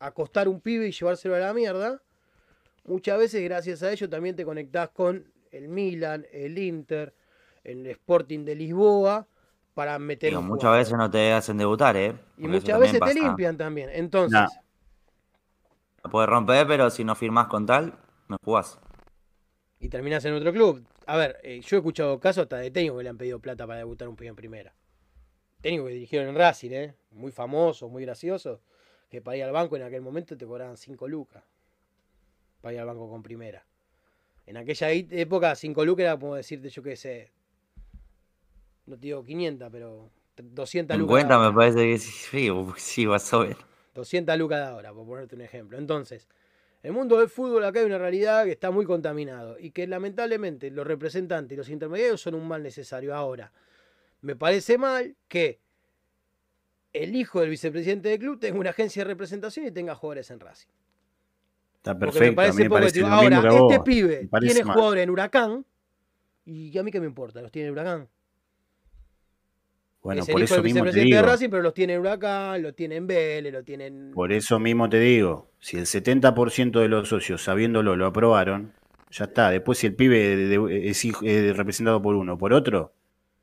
[0.00, 2.02] acostar un pibe y llevárselo a la mierda,
[2.84, 7.14] muchas veces gracias a ello también te conectás con el Milan, el Inter,
[7.62, 9.28] el Sporting de Lisboa
[9.80, 10.38] para meter.
[10.40, 12.14] muchas veces no te hacen debutar, ¿eh?
[12.36, 13.88] y muchas veces te limpian también.
[13.92, 14.38] Entonces.
[16.04, 16.10] No.
[16.10, 17.98] puedes romper, pero si no firmás con tal,
[18.28, 18.78] no jugás.
[19.78, 20.84] Y terminás en otro club.
[21.06, 23.66] A ver, eh, yo he escuchado casos hasta de técnicos que le han pedido plata
[23.66, 24.74] para debutar un pibe en primera
[25.60, 26.94] técnicos que dirigieron en Racing, ¿eh?
[27.10, 28.60] muy famosos, muy graciosos,
[29.08, 31.42] que para ir al banco en aquel momento te cobraban 5 lucas
[32.60, 33.64] para ir al banco con primera.
[34.46, 37.32] En aquella época 5 lucas era como decirte, yo qué sé,
[38.86, 41.22] no te digo 500, pero 200 lucas.
[41.22, 43.56] 50 me parece que sí, sí, vas a ver.
[43.94, 45.78] 200 lucas de ahora, por ponerte un ejemplo.
[45.78, 46.28] Entonces,
[46.82, 50.70] el mundo del fútbol acá hay una realidad que está muy contaminado y que lamentablemente
[50.70, 53.52] los representantes y los intermediarios son un mal necesario ahora.
[54.22, 55.60] Me parece mal que
[56.92, 60.40] el hijo del vicepresidente del club tenga una agencia de representación y tenga jugadores en
[60.40, 60.68] Racing.
[61.76, 62.26] Está perfecto.
[62.54, 65.66] Me parece, Ahora, este pibe tiene jugadores en Huracán
[66.44, 68.08] y a mí qué me importa, los tiene en Huracán.
[70.02, 71.16] Bueno, por eso mismo te digo.
[71.16, 74.10] De Racing, pero los tiene en Huracán, los tiene en Vélez, los tiene en...
[74.12, 78.72] Por eso mismo te digo, si el 70% de los socios, sabiéndolo, lo aprobaron,
[79.10, 79.50] ya está.
[79.50, 82.94] Después si el pibe es representado por uno o por otro,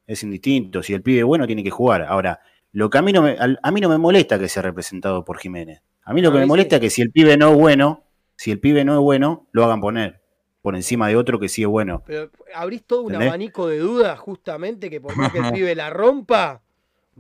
[0.07, 0.81] es indistinto.
[0.81, 2.03] Si el pibe es bueno, tiene que jugar.
[2.03, 2.39] Ahora,
[2.71, 5.37] lo que a mí no me, a, mí no me molesta que sea representado por
[5.37, 5.81] Jiménez.
[6.03, 8.05] A mí lo que me molesta es que si el pibe no es bueno,
[8.35, 10.21] si el pibe no es bueno, lo hagan poner
[10.67, 12.03] por encima de otro que sí es bueno.
[12.05, 15.89] Pero abrís todo un abanico de dudas justamente que por más que el pibe la
[15.89, 16.61] rompa,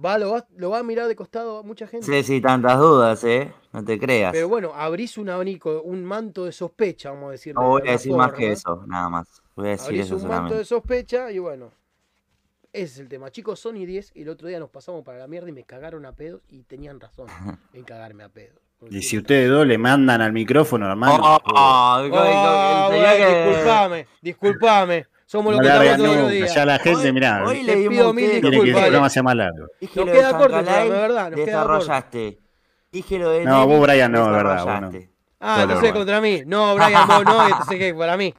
[0.03, 2.05] va, lo, va, a mirar de costado a mucha gente.
[2.05, 3.53] Sí, sí, tantas dudas, ¿eh?
[3.71, 4.33] No te creas.
[4.33, 7.61] Pero bueno, abrís un abanico, un manto de sospecha, vamos a decirlo.
[7.61, 9.41] No voy a decir más que eso, nada más.
[9.55, 11.71] Voy a decir abrís eso un manto de sospecha y bueno,
[12.73, 13.31] ese es el tema.
[13.31, 16.05] Chicos, Sony 10 y el otro día nos pasamos para la mierda y me cagaron
[16.05, 17.27] a pedos y tenían razón
[17.71, 18.66] en cagarme a pedos.
[18.89, 21.15] Y si ustedes dos le mandan al micrófono, hermano.
[21.21, 25.07] Oh, oh, oh, disculpame, disculpame.
[25.25, 26.55] Somos los que estamos todos los días.
[26.55, 28.61] Ya la gente, mirá, hoy le pido mil disculpas.
[28.61, 29.67] Que el programa sea más largo.
[29.81, 31.31] Nos queda corto, la verdad.
[31.31, 32.39] Nos desarrollaste.
[32.91, 34.63] Dije lo de No, vos, Brian, no, de verdad.
[34.63, 34.91] Bueno.
[35.39, 36.43] Ah, entonces contra mí.
[36.45, 38.33] No, Brian, vos no, entonces que para mí.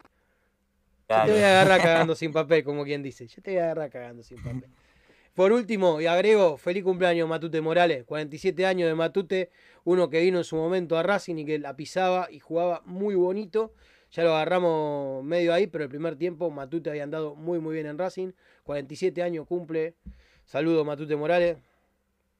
[1.08, 3.26] Yo te voy a agarrar cagando sin papel, como quien dice.
[3.26, 4.70] Yo te voy a agarrar cagando sin papel.
[5.34, 9.50] Por último, y agrego, feliz cumpleaños Matute Morales, 47 años de Matute,
[9.88, 13.14] uno que vino en su momento a Racing y que la pisaba y jugaba muy
[13.14, 13.72] bonito.
[14.10, 17.86] Ya lo agarramos medio ahí, pero el primer tiempo Matute había andado muy muy bien
[17.86, 18.32] en Racing.
[18.64, 19.94] 47 años cumple.
[20.44, 21.56] Saludos Matute Morales.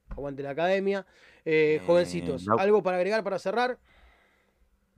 [0.09, 1.07] aguante la academia.
[1.43, 3.79] Eh, jovencitos, ¿algo para agregar para cerrar?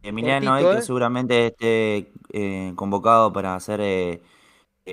[0.03, 0.81] Emiliano que ¿eh?
[0.81, 3.79] seguramente esté eh, convocado para hacer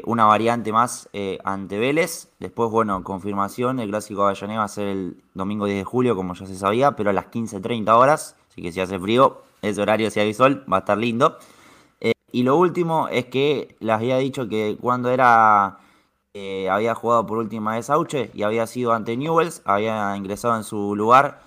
[0.04, 1.08] una variante más
[1.44, 2.28] ante Vélez.
[2.38, 6.14] Después, bueno, confirmación, el clásico de Avellaneda va a ser el domingo 10 de julio,
[6.14, 8.36] como ya se sabía, pero a las 15.30 horas.
[8.50, 11.38] Así que si hace frío, ese horario, si hay sol, va a estar lindo.
[12.30, 15.78] y lo último es que les había dicho que cuando era
[16.70, 20.94] había jugado por última vez Auche y había sido ante Newells, había ingresado en su
[20.94, 21.40] lugar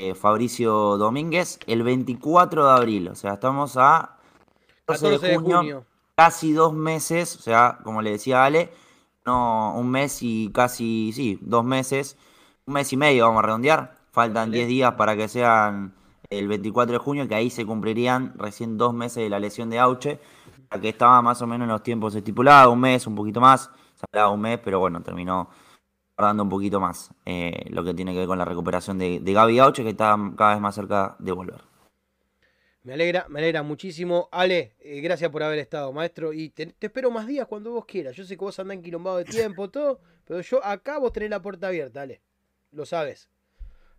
[0.00, 3.08] eh, Fabricio Domínguez el 24 de abril.
[3.08, 4.16] O sea, estamos a
[4.86, 5.84] 14 de junio,
[6.18, 8.72] casi dos meses, o sea, como le decía Ale,
[9.24, 12.16] no, un mes y casi, sí, dos meses,
[12.66, 13.94] un mes y medio vamos a redondear.
[14.10, 15.94] Faltan 10 días para que sean
[16.28, 19.78] el 24 de junio, que ahí se cumplirían recién dos meses de la lesión de
[19.78, 20.18] Auche,
[20.80, 24.04] que estaba más o menos en los tiempos estipulados, un mes, un poquito más se
[24.12, 25.50] hablaba un mes, pero bueno, terminó
[26.16, 29.32] tardando un poquito más eh, lo que tiene que ver con la recuperación de, de
[29.32, 31.67] Gaby Gauche, que está cada vez más cerca de volver.
[32.88, 34.30] Me alegra, me alegra muchísimo.
[34.32, 36.32] Ale, eh, gracias por haber estado, maestro.
[36.32, 38.16] Y te, espero más días cuando vos quieras.
[38.16, 41.42] Yo sé que vos andás enquilombado de tiempo, todo, pero yo acá vos tenés la
[41.42, 42.22] puerta abierta, Ale.
[42.72, 43.28] Lo sabes.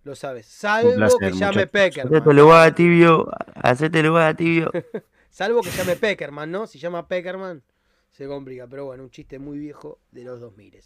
[0.03, 0.47] Lo sabes.
[0.49, 2.15] Salvo que llame Peckerman.
[2.15, 3.29] Hacete lugar a tibio.
[3.53, 4.71] Hacete lugar a tibio.
[5.29, 6.65] Salvo que llame Peckerman, ¿no?
[6.65, 7.61] Si llama Peckerman
[8.09, 8.65] se complica.
[8.65, 10.79] Pero bueno, un chiste muy viejo de los 2000.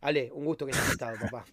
[0.00, 1.44] Ale, un gusto que hayas estado, papá.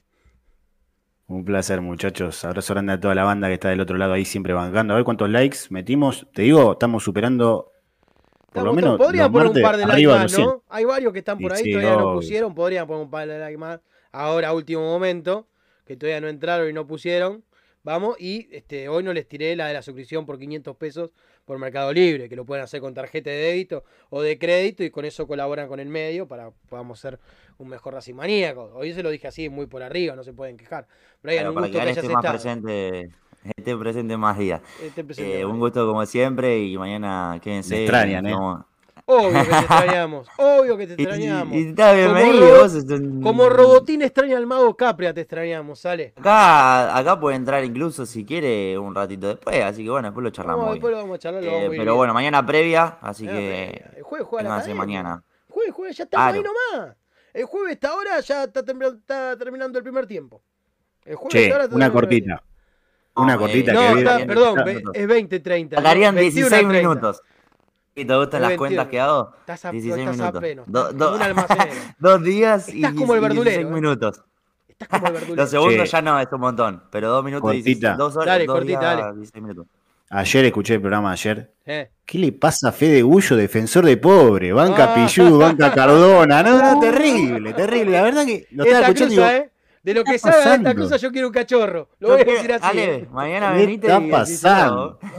[1.30, 2.44] Un placer, muchachos.
[2.44, 4.94] Abrazo grande a toda la banda que está del otro lado ahí siempre bancando.
[4.94, 6.26] A ver cuántos likes metimos.
[6.34, 7.72] Te digo, estamos superando.
[8.52, 8.98] Por lo menos.
[8.98, 10.64] Podrían poner un par de likes más, ¿no?
[10.70, 12.56] Hay varios que están por ahí, todavía no pusieron.
[12.56, 13.80] Podrían poner un par de likes más.
[14.12, 15.48] Ahora, último momento,
[15.86, 17.44] que todavía no entraron y no pusieron.
[17.84, 21.12] Vamos, y este, hoy no les tiré la de la suscripción por 500 pesos
[21.50, 24.92] por Mercado Libre, que lo pueden hacer con tarjeta de débito o de crédito y
[24.92, 27.20] con eso colaboran con el medio para podamos ser
[27.58, 28.70] un mejor Racing maníaco.
[28.76, 30.86] Hoy se lo dije así muy por arriba, no se pueden quejar.
[31.24, 33.10] Brian, un gusto que, esté más presente,
[33.58, 34.62] esté presente más días.
[35.18, 37.78] Eh, un gusto como siempre y mañana quédense.
[37.78, 38.36] Me extrañan, ¿eh?
[39.12, 41.56] Obvio que te extrañamos, obvio que te extrañamos.
[41.56, 42.68] Y, está bienvenido.
[43.24, 46.14] Como, Robotín extraña al mago Capria, te extrañamos, sale.
[46.16, 50.30] Acá, acá puede entrar incluso si quiere un ratito después, así que bueno, después lo
[50.30, 50.64] charlamos.
[50.64, 53.84] No, después lo vamos a charlar, lo eh, Pero bueno, mañana previa, así que.
[53.98, 55.24] El jueves juega la mañana.
[55.50, 56.96] Jueves, jueves, ya estamos ahí nomás.
[57.34, 60.44] El jueves esta hora ya está, está, terminando el primer tiempo.
[61.04, 62.44] El jueves che, ahora una cortita.
[63.16, 64.60] Una cortita no, que está, perdón,
[64.94, 65.78] es 20-30.
[65.78, 67.24] Estarían 16 minutos.
[68.00, 69.34] ¿Y te gustan las cuentas que hago?
[69.42, 70.44] Estás a, 16 minutos.
[72.00, 73.66] dos días y, como el 16 ¿eh?
[73.66, 74.22] minutos.
[74.68, 75.36] Estás como el verdulero.
[75.36, 76.84] Los segundos ya no, es un montón.
[76.92, 79.18] Pero dos minutos y dos horas, dale, dos cortita, días, dale.
[79.18, 79.68] 16 minutos.
[80.12, 81.52] Ayer escuché el programa ayer.
[81.66, 81.92] Eh.
[82.06, 84.54] ¿Qué le pasa a Fede Gullo, defensor de pobre?
[84.54, 85.28] Banca ah.
[85.38, 86.42] banca Cardona.
[86.42, 87.92] No, no, terrible, terrible.
[87.92, 89.16] La verdad que lo estaba escuchando.
[89.16, 89.52] Cruza, eh.
[89.84, 91.90] De lo que sabe de esta cosa, yo quiero un cachorro.
[92.00, 92.66] Lo voy a decir así.
[92.66, 93.08] Ale, eh.
[93.12, 93.88] mañana venite.
[93.88, 95.00] ¿Qué está pasando?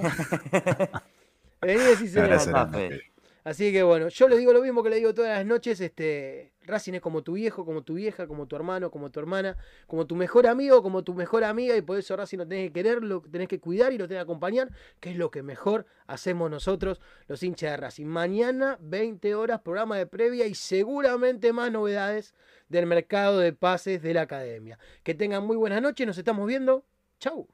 [3.42, 6.52] Así que bueno, yo le digo lo mismo que le digo todas las noches, este,
[6.62, 9.56] Racing es como tu viejo, como tu vieja, como tu hermano, como tu hermana,
[9.86, 12.72] como tu mejor amigo, como tu mejor amiga, y por eso Racing lo tenés que
[12.74, 14.70] querer, lo tenés que cuidar y lo tenés que acompañar,
[15.00, 18.06] que es lo que mejor hacemos nosotros, los hinchas de Racing.
[18.06, 22.34] Mañana, 20 horas, programa de previa y seguramente más novedades
[22.68, 24.78] del mercado de pases de la academia.
[25.02, 26.84] Que tengan muy buenas noches, nos estamos viendo.
[27.18, 27.48] Chau.